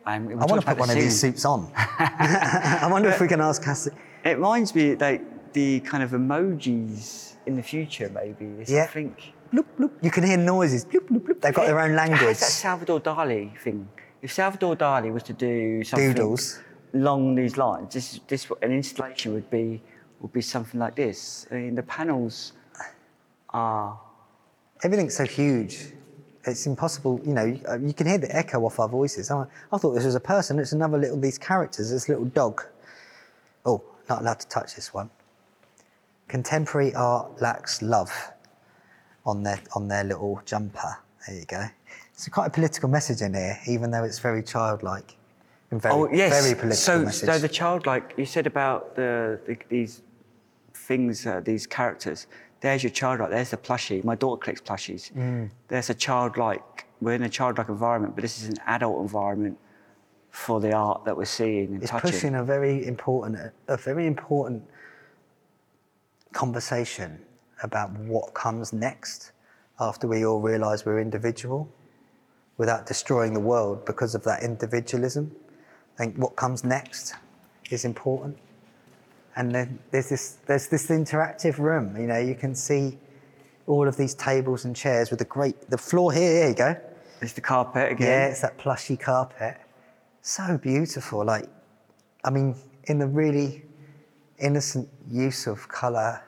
I 0.06 0.18
want 0.18 0.60
to 0.60 0.66
put 0.66 0.78
one 0.78 0.90
of 0.90 0.96
these 0.96 1.18
suits 1.18 1.44
on. 1.44 1.70
I 1.76 2.88
wonder 2.90 3.08
if 3.08 3.20
we 3.20 3.28
can 3.28 3.40
ask 3.40 3.62
Cassie. 3.62 3.90
It 4.24 4.36
reminds 4.36 4.74
me 4.74 4.94
like 4.96 5.52
the 5.52 5.80
kind 5.80 6.02
of 6.02 6.10
emojis 6.10 7.36
in 7.46 7.56
the 7.56 7.62
future, 7.62 8.10
maybe. 8.14 8.46
There's 8.56 8.70
Yeah. 8.70 8.84
something. 8.86 9.16
Bloop, 9.52 9.66
bloop. 9.78 9.90
You 10.02 10.10
can 10.10 10.24
hear 10.24 10.36
noises. 10.36 10.84
Bloop, 10.84 11.08
bloop, 11.08 11.20
bloop. 11.26 11.40
They've 11.40 11.54
got 11.54 11.66
their 11.66 11.80
own 11.80 11.94
language. 11.94 12.20
has 12.20 12.40
that 12.40 12.46
Salvador 12.50 13.00
Dali 13.00 13.56
thing. 13.58 13.88
If 14.20 14.32
Salvador 14.32 14.76
Dali 14.76 15.12
was 15.12 15.22
to 15.24 15.32
do 15.32 15.84
something 15.84 16.12
Doodles. 16.12 16.58
along 16.94 17.34
these 17.36 17.56
lines, 17.56 17.92
this 17.94 18.20
this 18.26 18.46
an 18.62 18.72
installation 18.72 19.32
would 19.34 19.48
be 19.50 19.82
would 20.20 20.32
be 20.32 20.40
something 20.40 20.80
like 20.80 20.96
this. 20.96 21.46
I 21.50 21.54
mean, 21.54 21.74
the 21.74 21.82
panels 21.82 22.52
are 23.50 23.98
Everything's 24.82 25.16
so 25.16 25.24
huge. 25.24 25.92
It's 26.46 26.66
impossible, 26.66 27.20
you 27.24 27.32
know, 27.32 27.58
uh, 27.68 27.78
you 27.78 27.94
can 27.94 28.06
hear 28.06 28.18
the 28.18 28.34
echo 28.34 28.64
off 28.64 28.78
our 28.78 28.88
voices. 28.88 29.30
I, 29.30 29.46
I 29.72 29.78
thought 29.78 29.92
this 29.92 30.04
was 30.04 30.14
a 30.14 30.20
person. 30.20 30.58
It's 30.58 30.72
another 30.72 30.98
little, 30.98 31.18
these 31.18 31.38
characters, 31.38 31.90
this 31.90 32.08
little 32.08 32.26
dog. 32.26 32.62
Oh, 33.64 33.82
not 34.08 34.20
allowed 34.20 34.40
to 34.40 34.48
touch 34.48 34.74
this 34.74 34.92
one. 34.92 35.08
Contemporary 36.28 36.94
art 36.94 37.40
lacks 37.40 37.80
love 37.80 38.12
on 39.24 39.42
their, 39.42 39.60
on 39.74 39.88
their 39.88 40.04
little 40.04 40.42
jumper. 40.44 40.98
There 41.26 41.36
you 41.36 41.46
go. 41.46 41.64
It's 42.12 42.28
quite 42.28 42.46
a 42.46 42.50
political 42.50 42.88
message 42.88 43.22
in 43.22 43.34
here, 43.34 43.58
even 43.66 43.90
though 43.90 44.04
it's 44.04 44.18
very 44.18 44.42
childlike. 44.42 45.16
And 45.70 45.80
very, 45.80 45.94
oh 45.94 46.08
yes. 46.12 46.44
very 46.44 46.54
political 46.54 46.76
so 46.76 47.04
message. 47.04 47.28
so 47.28 47.38
the 47.38 47.48
childlike 47.48 48.14
you 48.16 48.26
said 48.26 48.46
about 48.46 48.94
the, 48.94 49.40
the 49.46 49.56
these 49.68 50.02
things, 50.74 51.26
uh, 51.26 51.40
these 51.40 51.66
characters. 51.66 52.26
There's 52.64 52.82
your 52.82 52.88
child 52.88 53.18
childlike. 53.18 53.30
There's 53.30 53.50
the 53.50 53.58
plushie. 53.58 54.02
My 54.04 54.14
daughter 54.14 54.40
collects 54.40 54.62
plushies. 54.62 55.12
Mm. 55.12 55.50
There's 55.68 55.90
a 55.90 55.94
childlike. 55.94 56.86
We're 57.02 57.12
in 57.12 57.22
a 57.24 57.28
childlike 57.28 57.68
environment, 57.68 58.14
but 58.14 58.22
this 58.22 58.42
is 58.42 58.48
an 58.48 58.56
adult 58.64 59.02
environment 59.02 59.58
for 60.30 60.60
the 60.62 60.72
art 60.72 61.04
that 61.04 61.14
we're 61.14 61.26
seeing 61.26 61.74
and 61.74 61.82
it's 61.82 61.90
touching. 61.90 62.10
pushing 62.10 62.34
a 62.36 62.42
very 62.42 62.86
important 62.86 63.52
a 63.68 63.76
very 63.76 64.06
important 64.06 64.62
conversation 66.32 67.20
about 67.62 67.90
what 67.98 68.32
comes 68.32 68.72
next 68.72 69.32
after 69.78 70.08
we 70.08 70.24
all 70.24 70.40
realize 70.40 70.86
we're 70.86 71.00
individual 71.00 71.68
without 72.56 72.86
destroying 72.86 73.34
the 73.34 73.44
world 73.52 73.84
because 73.84 74.14
of 74.14 74.24
that 74.24 74.42
individualism 74.42 75.30
i 75.94 75.98
think 75.98 76.16
what 76.16 76.34
comes 76.34 76.64
next 76.64 77.14
is 77.70 77.84
important 77.84 78.36
and 79.36 79.54
then 79.54 79.78
there's 79.90 80.08
this 80.08 80.38
there's 80.46 80.68
this 80.68 80.88
interactive 80.88 81.58
room 81.58 81.96
you 81.96 82.06
know 82.06 82.18
you 82.18 82.34
can 82.34 82.54
see 82.54 82.98
all 83.66 83.88
of 83.88 83.96
these 83.96 84.14
tables 84.14 84.64
and 84.64 84.76
chairs 84.76 85.10
with 85.10 85.18
the 85.18 85.24
great 85.24 85.70
the 85.70 85.78
floor 85.78 86.12
here 86.12 86.32
here 86.40 86.48
you 86.48 86.54
go 86.54 86.76
It's 87.20 87.32
the 87.32 87.40
carpet 87.40 87.92
again. 87.92 88.06
yeah, 88.06 88.26
it's 88.26 88.42
that 88.42 88.58
plushy 88.58 88.96
carpet. 88.96 89.56
So 90.20 90.58
beautiful. 90.58 91.24
Like, 91.24 91.48
I 92.22 92.30
mean, 92.30 92.54
in 92.84 92.98
the 92.98 93.06
really 93.06 93.62
innocent 94.38 94.88
use 95.10 95.46
of 95.46 95.66
colour, 95.68 96.22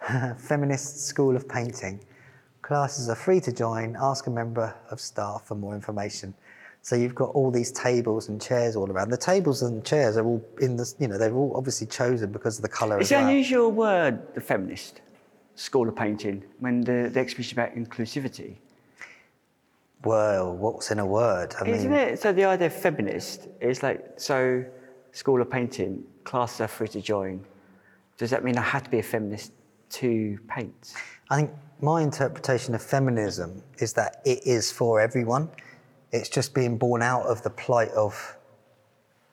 feminist 0.38 1.06
school 1.06 1.36
of 1.36 1.48
painting. 1.48 2.00
Classes 2.62 3.08
are 3.08 3.14
free 3.14 3.40
to 3.40 3.52
join. 3.52 3.96
Ask 4.00 4.26
a 4.26 4.30
member 4.30 4.74
of 4.90 5.00
staff 5.00 5.46
for 5.46 5.54
more 5.54 5.74
information. 5.74 6.32
So 6.84 6.96
you've 6.96 7.14
got 7.14 7.30
all 7.30 7.52
these 7.52 7.70
tables 7.70 8.28
and 8.28 8.42
chairs 8.42 8.74
all 8.74 8.90
around. 8.90 9.10
The 9.10 9.16
tables 9.16 9.62
and 9.62 9.84
chairs 9.84 10.16
are 10.16 10.24
all 10.24 10.44
in 10.60 10.76
the, 10.76 10.92
you 10.98 11.06
know, 11.06 11.16
they're 11.16 11.32
all 11.32 11.52
obviously 11.54 11.86
chosen 11.86 12.32
because 12.32 12.58
of 12.58 12.62
the 12.62 12.68
colour 12.68 13.00
It's 13.00 13.12
an 13.12 13.20
well. 13.20 13.28
unusual 13.28 13.70
word, 13.70 14.34
the 14.34 14.40
feminist 14.40 15.00
school 15.54 15.88
of 15.88 15.94
painting, 15.94 16.42
when 16.58 16.80
the, 16.80 17.08
the 17.12 17.20
exhibition 17.20 17.56
about 17.58 17.76
inclusivity. 17.76 18.56
Well, 20.02 20.56
what's 20.56 20.90
in 20.90 20.98
a 20.98 21.06
word? 21.06 21.54
I 21.60 21.68
Isn't 21.68 21.92
mean, 21.92 22.00
it? 22.00 22.20
So 22.20 22.32
the 22.32 22.44
idea 22.46 22.66
of 22.66 22.72
feminist 22.74 23.46
is 23.60 23.84
like, 23.84 24.14
so 24.16 24.64
school 25.12 25.40
of 25.40 25.48
painting, 25.48 26.02
classes 26.24 26.62
are 26.62 26.68
free 26.68 26.88
to 26.88 27.00
join. 27.00 27.44
Does 28.18 28.30
that 28.30 28.42
mean 28.42 28.58
I 28.58 28.62
have 28.62 28.82
to 28.82 28.90
be 28.90 28.98
a 28.98 29.04
feminist 29.04 29.52
to 29.90 30.36
paint? 30.48 30.94
I 31.30 31.36
think 31.36 31.50
my 31.80 32.02
interpretation 32.02 32.74
of 32.74 32.82
feminism 32.82 33.62
is 33.78 33.92
that 33.92 34.20
it 34.24 34.44
is 34.44 34.72
for 34.72 35.00
everyone. 35.00 35.48
It's 36.12 36.28
just 36.28 36.54
being 36.54 36.76
born 36.76 37.02
out 37.02 37.24
of 37.26 37.42
the 37.42 37.50
plight 37.50 37.90
of 37.90 38.36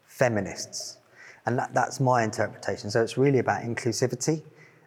feminists. 0.06 0.98
And 1.46 1.58
that, 1.58 1.74
that's 1.74 2.00
my 2.00 2.24
interpretation. 2.24 2.90
So 2.90 3.02
it's 3.02 3.18
really 3.18 3.40
about 3.40 3.64
inclusivity. 3.64 4.44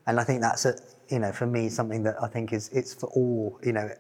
And 0.07 0.19
I 0.19 0.25
think 0.25 0.41
that's, 0.41 0.65
a, 0.65 0.77
you 1.09 1.19
know, 1.19 1.33
for 1.33 1.47
me, 1.47 1.69
something 1.69 2.03
that 2.05 2.17
I 2.23 2.29
think 2.29 2.53
is, 2.53 2.69
it's 2.71 2.95
for 2.95 3.07
all, 3.09 3.59
you 3.63 3.73
know, 3.73 3.91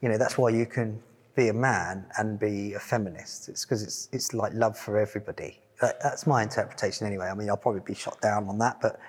you 0.00 0.08
know, 0.08 0.16
that's 0.16 0.38
why 0.38 0.50
you 0.50 0.66
can 0.66 1.00
be 1.36 1.48
a 1.48 1.52
man 1.52 2.06
and 2.18 2.38
be 2.38 2.74
a 2.74 2.78
feminist. 2.78 3.48
It's 3.48 3.64
because 3.64 3.82
it's, 3.82 4.08
it's 4.12 4.32
like 4.34 4.52
love 4.54 4.78
for 4.78 4.98
everybody. 4.98 5.60
That, 5.80 6.00
that's 6.02 6.26
my 6.26 6.42
interpretation 6.42 7.06
anyway. 7.06 7.26
I 7.26 7.34
mean, 7.34 7.48
I'll 7.48 7.56
probably 7.56 7.82
be 7.84 7.94
shot 7.94 8.20
down 8.20 8.48
on 8.48 8.58
that, 8.58 8.80
but 8.80 9.00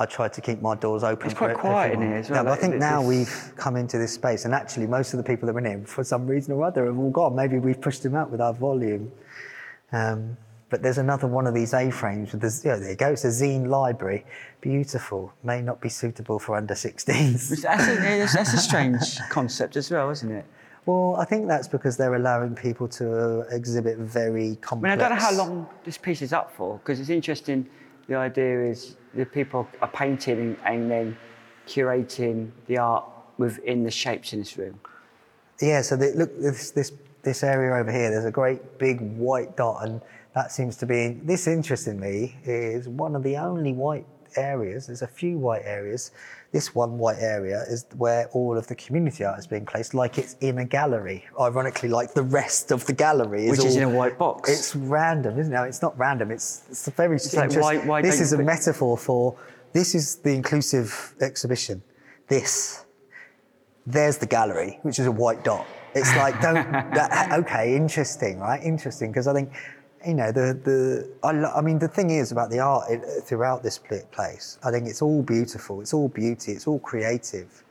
I 0.00 0.06
try 0.06 0.28
to 0.28 0.40
keep 0.40 0.62
my 0.62 0.74
doors 0.76 1.04
open. 1.04 1.26
It's 1.26 1.38
quite 1.38 1.58
quiet 1.58 1.92
in 1.92 2.00
here 2.00 2.16
as 2.16 2.30
well, 2.30 2.42
No, 2.42 2.50
like, 2.50 2.58
I 2.58 2.62
think 2.62 2.72
th- 2.72 2.80
now 2.80 3.02
we've 3.02 3.52
come 3.56 3.76
into 3.76 3.98
this 3.98 4.14
space, 4.14 4.46
and 4.46 4.54
actually, 4.54 4.86
most 4.86 5.12
of 5.12 5.18
the 5.18 5.22
people 5.22 5.46
that 5.46 5.52
were 5.52 5.60
in 5.60 5.66
here, 5.66 5.86
for 5.86 6.02
some 6.02 6.26
reason 6.26 6.54
or 6.54 6.64
other, 6.64 6.86
have 6.86 6.98
all 6.98 7.10
gone. 7.10 7.36
Maybe 7.36 7.58
we've 7.58 7.80
pushed 7.80 8.02
them 8.02 8.14
out 8.14 8.30
with 8.30 8.40
our 8.40 8.54
volume. 8.54 9.12
Um, 9.92 10.38
but 10.70 10.82
there's 10.82 10.96
another 10.96 11.26
one 11.26 11.46
of 11.46 11.52
these 11.52 11.74
A-frames 11.74 12.32
with 12.32 12.40
the, 12.40 12.60
Yeah, 12.66 12.76
there 12.76 12.90
you 12.90 12.96
go. 12.96 13.08
It's 13.10 13.24
a 13.24 13.28
zine 13.28 13.66
library. 13.66 14.24
Beautiful. 14.62 15.34
May 15.42 15.60
not 15.60 15.82
be 15.82 15.90
suitable 15.90 16.38
for 16.38 16.56
under 16.56 16.74
16s. 16.74 17.60
That's 17.60 17.88
a, 17.88 17.96
that's, 17.96 18.34
that's 18.34 18.54
a 18.54 18.58
strange 18.58 19.18
concept 19.28 19.76
as 19.76 19.90
well, 19.90 20.08
isn't 20.10 20.30
it? 20.32 20.46
well, 20.86 21.16
I 21.18 21.26
think 21.26 21.46
that's 21.46 21.68
because 21.68 21.98
they're 21.98 22.14
allowing 22.14 22.54
people 22.54 22.88
to 22.88 23.40
exhibit 23.50 23.98
very 23.98 24.56
complex. 24.62 24.92
I 24.92 24.96
mean. 24.96 25.04
I 25.04 25.08
don't 25.08 25.18
know 25.18 25.22
how 25.22 25.34
long 25.34 25.68
this 25.84 25.98
piece 25.98 26.22
is 26.22 26.32
up 26.32 26.50
for, 26.56 26.78
because 26.78 27.00
it's 27.00 27.10
interesting. 27.10 27.68
The 28.06 28.14
idea 28.14 28.64
is 28.64 28.96
the 29.14 29.26
people 29.26 29.68
are 29.82 29.88
painting 29.88 30.56
and, 30.64 30.90
then 30.90 31.16
curating 31.66 32.50
the 32.66 32.78
art 32.78 33.04
within 33.38 33.84
the 33.84 33.90
shapes 33.90 34.32
in 34.32 34.40
this 34.40 34.56
room. 34.56 34.80
Yeah, 35.60 35.82
so 35.82 35.96
look, 35.96 36.38
this, 36.40 36.70
this, 36.70 36.92
this 37.22 37.42
area 37.42 37.74
over 37.74 37.92
here, 37.92 38.10
there's 38.10 38.24
a 38.24 38.30
great 38.30 38.78
big 38.78 39.00
white 39.00 39.56
dot, 39.56 39.86
and 39.86 40.00
that 40.34 40.52
seems 40.52 40.76
to 40.76 40.86
be, 40.86 41.20
this 41.22 41.46
interestingly 41.46 42.36
is 42.44 42.88
one 42.88 43.14
of 43.14 43.22
the 43.22 43.36
only 43.36 43.72
white 43.72 44.06
areas. 44.36 44.86
There's 44.86 45.02
a 45.02 45.06
few 45.06 45.38
white 45.38 45.62
areas. 45.64 46.10
This 46.52 46.74
one 46.74 46.98
white 46.98 47.18
area 47.20 47.62
is 47.68 47.86
where 47.96 48.26
all 48.32 48.58
of 48.58 48.66
the 48.66 48.74
community 48.74 49.24
art 49.24 49.38
is 49.38 49.46
being 49.46 49.64
placed, 49.64 49.94
like 49.94 50.18
it's 50.18 50.34
in 50.40 50.58
a 50.58 50.64
gallery. 50.64 51.24
Ironically, 51.40 51.88
like 51.88 52.12
the 52.14 52.22
rest 52.22 52.72
of 52.72 52.84
the 52.86 52.92
gallery 52.92 53.46
is 53.46 53.50
Which 53.58 53.66
is 53.66 53.76
all- 53.76 53.82
in 53.82 53.88
a 53.88 53.96
white 53.96 54.18
box. 54.18 54.50
It's 54.50 54.74
random, 54.76 55.38
isn't 55.38 55.52
it? 55.52 55.56
No, 55.56 55.62
It's 55.64 55.82
not 55.82 55.96
random. 55.98 56.30
It's, 56.30 56.64
it's 56.68 56.88
a 56.88 56.90
very 56.90 57.16
like, 57.18 57.34
interesting. 57.34 57.60
why- 57.62 57.76
why 57.86 58.02
this 58.02 58.20
is 58.20 58.32
a 58.32 58.38
metaphor 58.38 58.98
for, 58.98 59.36
this 59.72 59.94
is 59.94 60.16
the 60.16 60.30
inclusive 60.34 61.14
exhibition. 61.20 61.82
This 62.28 62.84
there's 63.86 64.18
the 64.18 64.26
gallery, 64.26 64.78
which 64.82 64.98
is 64.98 65.06
a 65.06 65.12
white 65.12 65.42
dot. 65.42 65.66
It's 65.94 66.14
like, 66.16 66.40
don't, 66.40 66.70
that, 66.94 67.32
okay, 67.40 67.74
interesting, 67.74 68.38
right? 68.38 68.62
Interesting, 68.62 69.10
because 69.10 69.26
I 69.26 69.32
think, 69.32 69.50
you 70.06 70.14
know, 70.14 70.32
the, 70.32 70.58
the 70.64 71.10
I, 71.22 71.58
I 71.58 71.60
mean, 71.60 71.78
the 71.78 71.88
thing 71.88 72.10
is 72.10 72.32
about 72.32 72.50
the 72.50 72.58
art 72.60 72.90
throughout 73.24 73.62
this 73.62 73.78
pl- 73.78 74.02
place, 74.12 74.58
I 74.64 74.70
think 74.70 74.86
it's 74.88 75.02
all 75.02 75.22
beautiful, 75.22 75.80
it's 75.80 75.92
all 75.92 76.08
beauty, 76.08 76.52
it's 76.52 76.66
all 76.66 76.78
creative. 76.78 77.64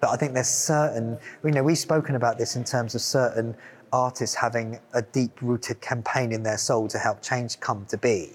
But 0.00 0.10
I 0.10 0.16
think 0.16 0.34
there's 0.34 0.48
certain, 0.48 1.18
you 1.44 1.50
know, 1.50 1.62
we've 1.62 1.78
spoken 1.78 2.14
about 2.14 2.38
this 2.38 2.54
in 2.54 2.62
terms 2.62 2.94
of 2.94 3.00
certain 3.00 3.56
artists 3.92 4.36
having 4.36 4.78
a 4.94 5.02
deep 5.02 5.42
rooted 5.42 5.80
campaign 5.80 6.30
in 6.30 6.42
their 6.42 6.58
soul 6.58 6.86
to 6.88 6.98
help 6.98 7.22
change 7.22 7.58
come 7.58 7.84
to 7.86 7.98
be. 7.98 8.32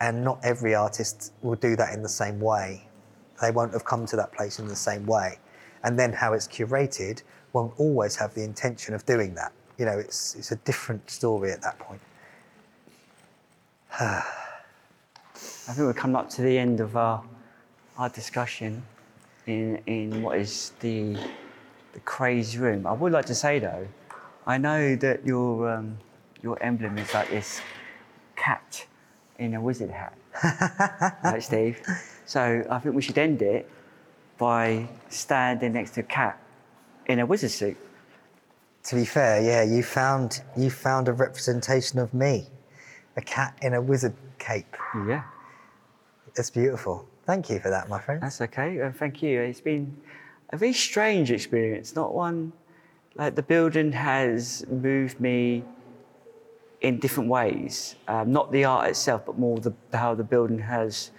And 0.00 0.24
not 0.24 0.40
every 0.42 0.74
artist 0.74 1.32
will 1.42 1.54
do 1.54 1.76
that 1.76 1.94
in 1.94 2.02
the 2.02 2.08
same 2.08 2.40
way. 2.40 2.88
They 3.40 3.52
won't 3.52 3.72
have 3.72 3.84
come 3.84 4.06
to 4.06 4.16
that 4.16 4.32
place 4.32 4.58
in 4.58 4.66
the 4.66 4.76
same 4.76 5.06
way. 5.06 5.38
And 5.84 5.98
then 5.98 6.12
how 6.12 6.32
it's 6.32 6.48
curated 6.48 7.22
won't 7.52 7.74
always 7.78 8.16
have 8.16 8.34
the 8.34 8.42
intention 8.42 8.94
of 8.94 9.06
doing 9.06 9.34
that. 9.36 9.52
You 9.78 9.84
know, 9.84 9.98
it's, 9.98 10.34
it's 10.34 10.50
a 10.50 10.56
different 10.56 11.08
story 11.08 11.52
at 11.52 11.62
that 11.62 11.78
point. 11.78 12.00
I 14.00 15.72
think 15.72 15.86
we've 15.86 15.96
come 15.96 16.16
up 16.16 16.28
to 16.30 16.42
the 16.42 16.58
end 16.58 16.80
of 16.80 16.96
our, 16.96 17.22
our 17.96 18.08
discussion 18.08 18.82
in, 19.46 19.80
in 19.86 20.22
what 20.22 20.38
is 20.38 20.72
the, 20.80 21.16
the 21.92 22.00
craze 22.00 22.58
room. 22.58 22.86
I 22.86 22.92
would 22.92 23.12
like 23.12 23.26
to 23.26 23.34
say 23.34 23.58
though, 23.58 23.86
I 24.46 24.58
know 24.58 24.96
that 24.96 25.24
your, 25.24 25.70
um, 25.70 25.98
your 26.42 26.60
emblem 26.62 26.98
is 26.98 27.12
like 27.14 27.30
this 27.30 27.60
cat 28.36 28.84
in 29.38 29.54
a 29.54 29.60
wizard 29.60 29.90
hat. 29.90 30.14
right, 31.24 31.42
Steve? 31.42 31.80
So 32.26 32.64
I 32.68 32.78
think 32.80 32.94
we 32.94 33.02
should 33.02 33.18
end 33.18 33.42
it 33.42 33.70
by 34.38 34.88
standing 35.08 35.72
next 35.72 35.92
to 35.92 36.00
a 36.00 36.04
cat 36.04 36.38
in 37.06 37.20
a 37.20 37.26
wizard 37.26 37.52
suit. 37.52 37.76
To 38.84 38.96
be 38.96 39.04
fair, 39.04 39.40
yeah, 39.40 39.62
you 39.62 39.82
found 39.82 40.42
you 40.56 40.68
found 40.68 41.08
a 41.08 41.12
representation 41.12 41.98
of 41.98 42.12
me, 42.12 42.48
a 43.16 43.22
cat 43.22 43.56
in 43.62 43.74
a 43.74 43.80
wizard 43.80 44.14
cape. 44.38 44.76
Yeah, 45.06 45.22
It's 46.36 46.50
beautiful. 46.50 47.06
Thank 47.26 47.48
you 47.48 47.58
for 47.60 47.70
that, 47.70 47.88
my 47.88 48.00
friend. 48.00 48.22
that's 48.22 48.40
okay. 48.42 48.80
Uh, 48.80 48.90
thank 48.92 49.22
you. 49.22 49.40
It's 49.40 49.60
been 49.60 49.96
a 50.50 50.56
very 50.56 50.72
strange 50.74 51.30
experience, 51.30 51.94
not 51.94 52.14
one 52.14 52.52
like 53.16 53.34
the 53.36 53.42
building 53.42 53.92
has 53.92 54.64
moved 54.68 55.20
me 55.20 55.62
in 56.80 56.98
different 56.98 57.30
ways. 57.30 57.94
Um, 58.08 58.32
not 58.32 58.50
the 58.52 58.64
art 58.64 58.88
itself, 58.90 59.24
but 59.24 59.38
more 59.38 59.58
the, 59.58 59.72
how 59.92 60.14
the 60.14 60.24
building 60.24 60.58
has 60.58 61.12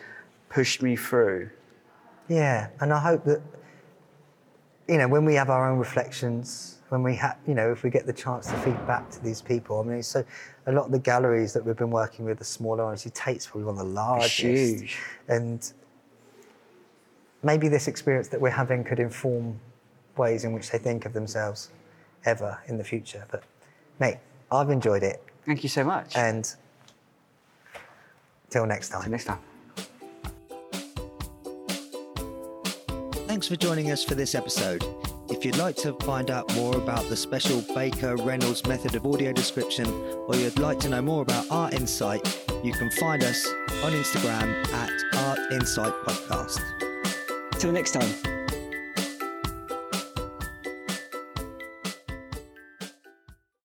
pushed 0.49 0.81
me 0.83 0.95
through. 0.95 1.49
Yeah, 2.27 2.67
and 2.81 2.91
I 2.93 2.99
hope 2.99 3.23
that 3.25 3.41
you 4.87 4.97
know 4.97 5.07
when 5.07 5.25
we 5.25 5.35
have 5.35 5.49
our 5.49 5.69
own 5.71 5.79
reflections, 5.79 6.74
when 6.95 7.03
we 7.03 7.17
have, 7.17 7.37
you 7.45 7.53
know, 7.53 7.71
if 7.73 7.83
we 7.83 7.89
get 7.89 8.05
the 8.05 8.13
chance 8.13 8.47
to 8.47 8.53
feed 8.59 8.87
back 8.87 9.09
to 9.11 9.21
these 9.21 9.41
people. 9.41 9.81
I 9.81 9.83
mean, 9.83 10.01
so 10.01 10.23
a 10.65 10.71
lot 10.71 10.85
of 10.85 10.91
the 10.93 10.99
galleries 10.99 11.51
that 11.51 11.65
we've 11.65 11.75
been 11.75 11.91
working 11.91 12.23
with, 12.23 12.37
the 12.39 12.45
smaller 12.45 12.85
ones, 12.85 13.05
Tate's 13.13 13.45
probably 13.47 13.65
one 13.65 13.73
of 13.73 13.79
the 13.85 13.93
largest, 13.93 14.37
huge. 14.39 14.97
and 15.27 15.73
maybe 17.43 17.67
this 17.67 17.89
experience 17.89 18.29
that 18.29 18.39
we're 18.39 18.49
having 18.49 18.81
could 18.85 18.99
inform 18.99 19.59
ways 20.15 20.45
in 20.45 20.53
which 20.53 20.71
they 20.71 20.77
think 20.77 21.05
of 21.05 21.11
themselves 21.11 21.69
ever 22.23 22.57
in 22.67 22.77
the 22.77 22.83
future. 22.83 23.25
But 23.29 23.43
mate, 23.99 24.19
I've 24.49 24.69
enjoyed 24.69 25.03
it, 25.03 25.21
Thank 25.45 25.63
you 25.63 25.69
so 25.69 25.83
much. 25.83 26.15
and 26.15 26.49
till 28.49 28.65
next 28.65 28.87
time. 28.89 29.01
Till 29.01 29.11
next 29.11 29.25
time. 29.25 29.39
Thanks 33.27 33.49
for 33.49 33.57
joining 33.57 33.91
us 33.91 34.01
for 34.01 34.15
this 34.15 34.33
episode. 34.33 34.81
If 35.45 35.53
you'd 35.53 35.61
like 35.61 35.75
to 35.75 35.93
find 36.03 36.31
out 36.31 36.51
more 36.55 36.75
about 36.75 37.07
the 37.07 37.15
special 37.15 37.63
Baker 37.75 38.15
Reynolds 38.15 38.65
method 38.65 38.95
of 38.95 39.05
audio 39.05 39.31
description, 39.31 39.85
or 40.25 40.35
you'd 40.35 40.57
like 40.57 40.79
to 40.79 40.89
know 40.89 41.03
more 41.03 41.21
about 41.21 41.45
Art 41.51 41.75
Insight, 41.75 42.25
you 42.63 42.73
can 42.73 42.89
find 42.89 43.23
us 43.23 43.45
on 43.83 43.91
Instagram 43.91 44.67
at 44.73 44.89
Art 45.15 45.37
Insight 45.51 45.93
Podcast. 46.03 46.63
Till 47.59 47.71
next 47.71 47.91
time. 47.91 48.34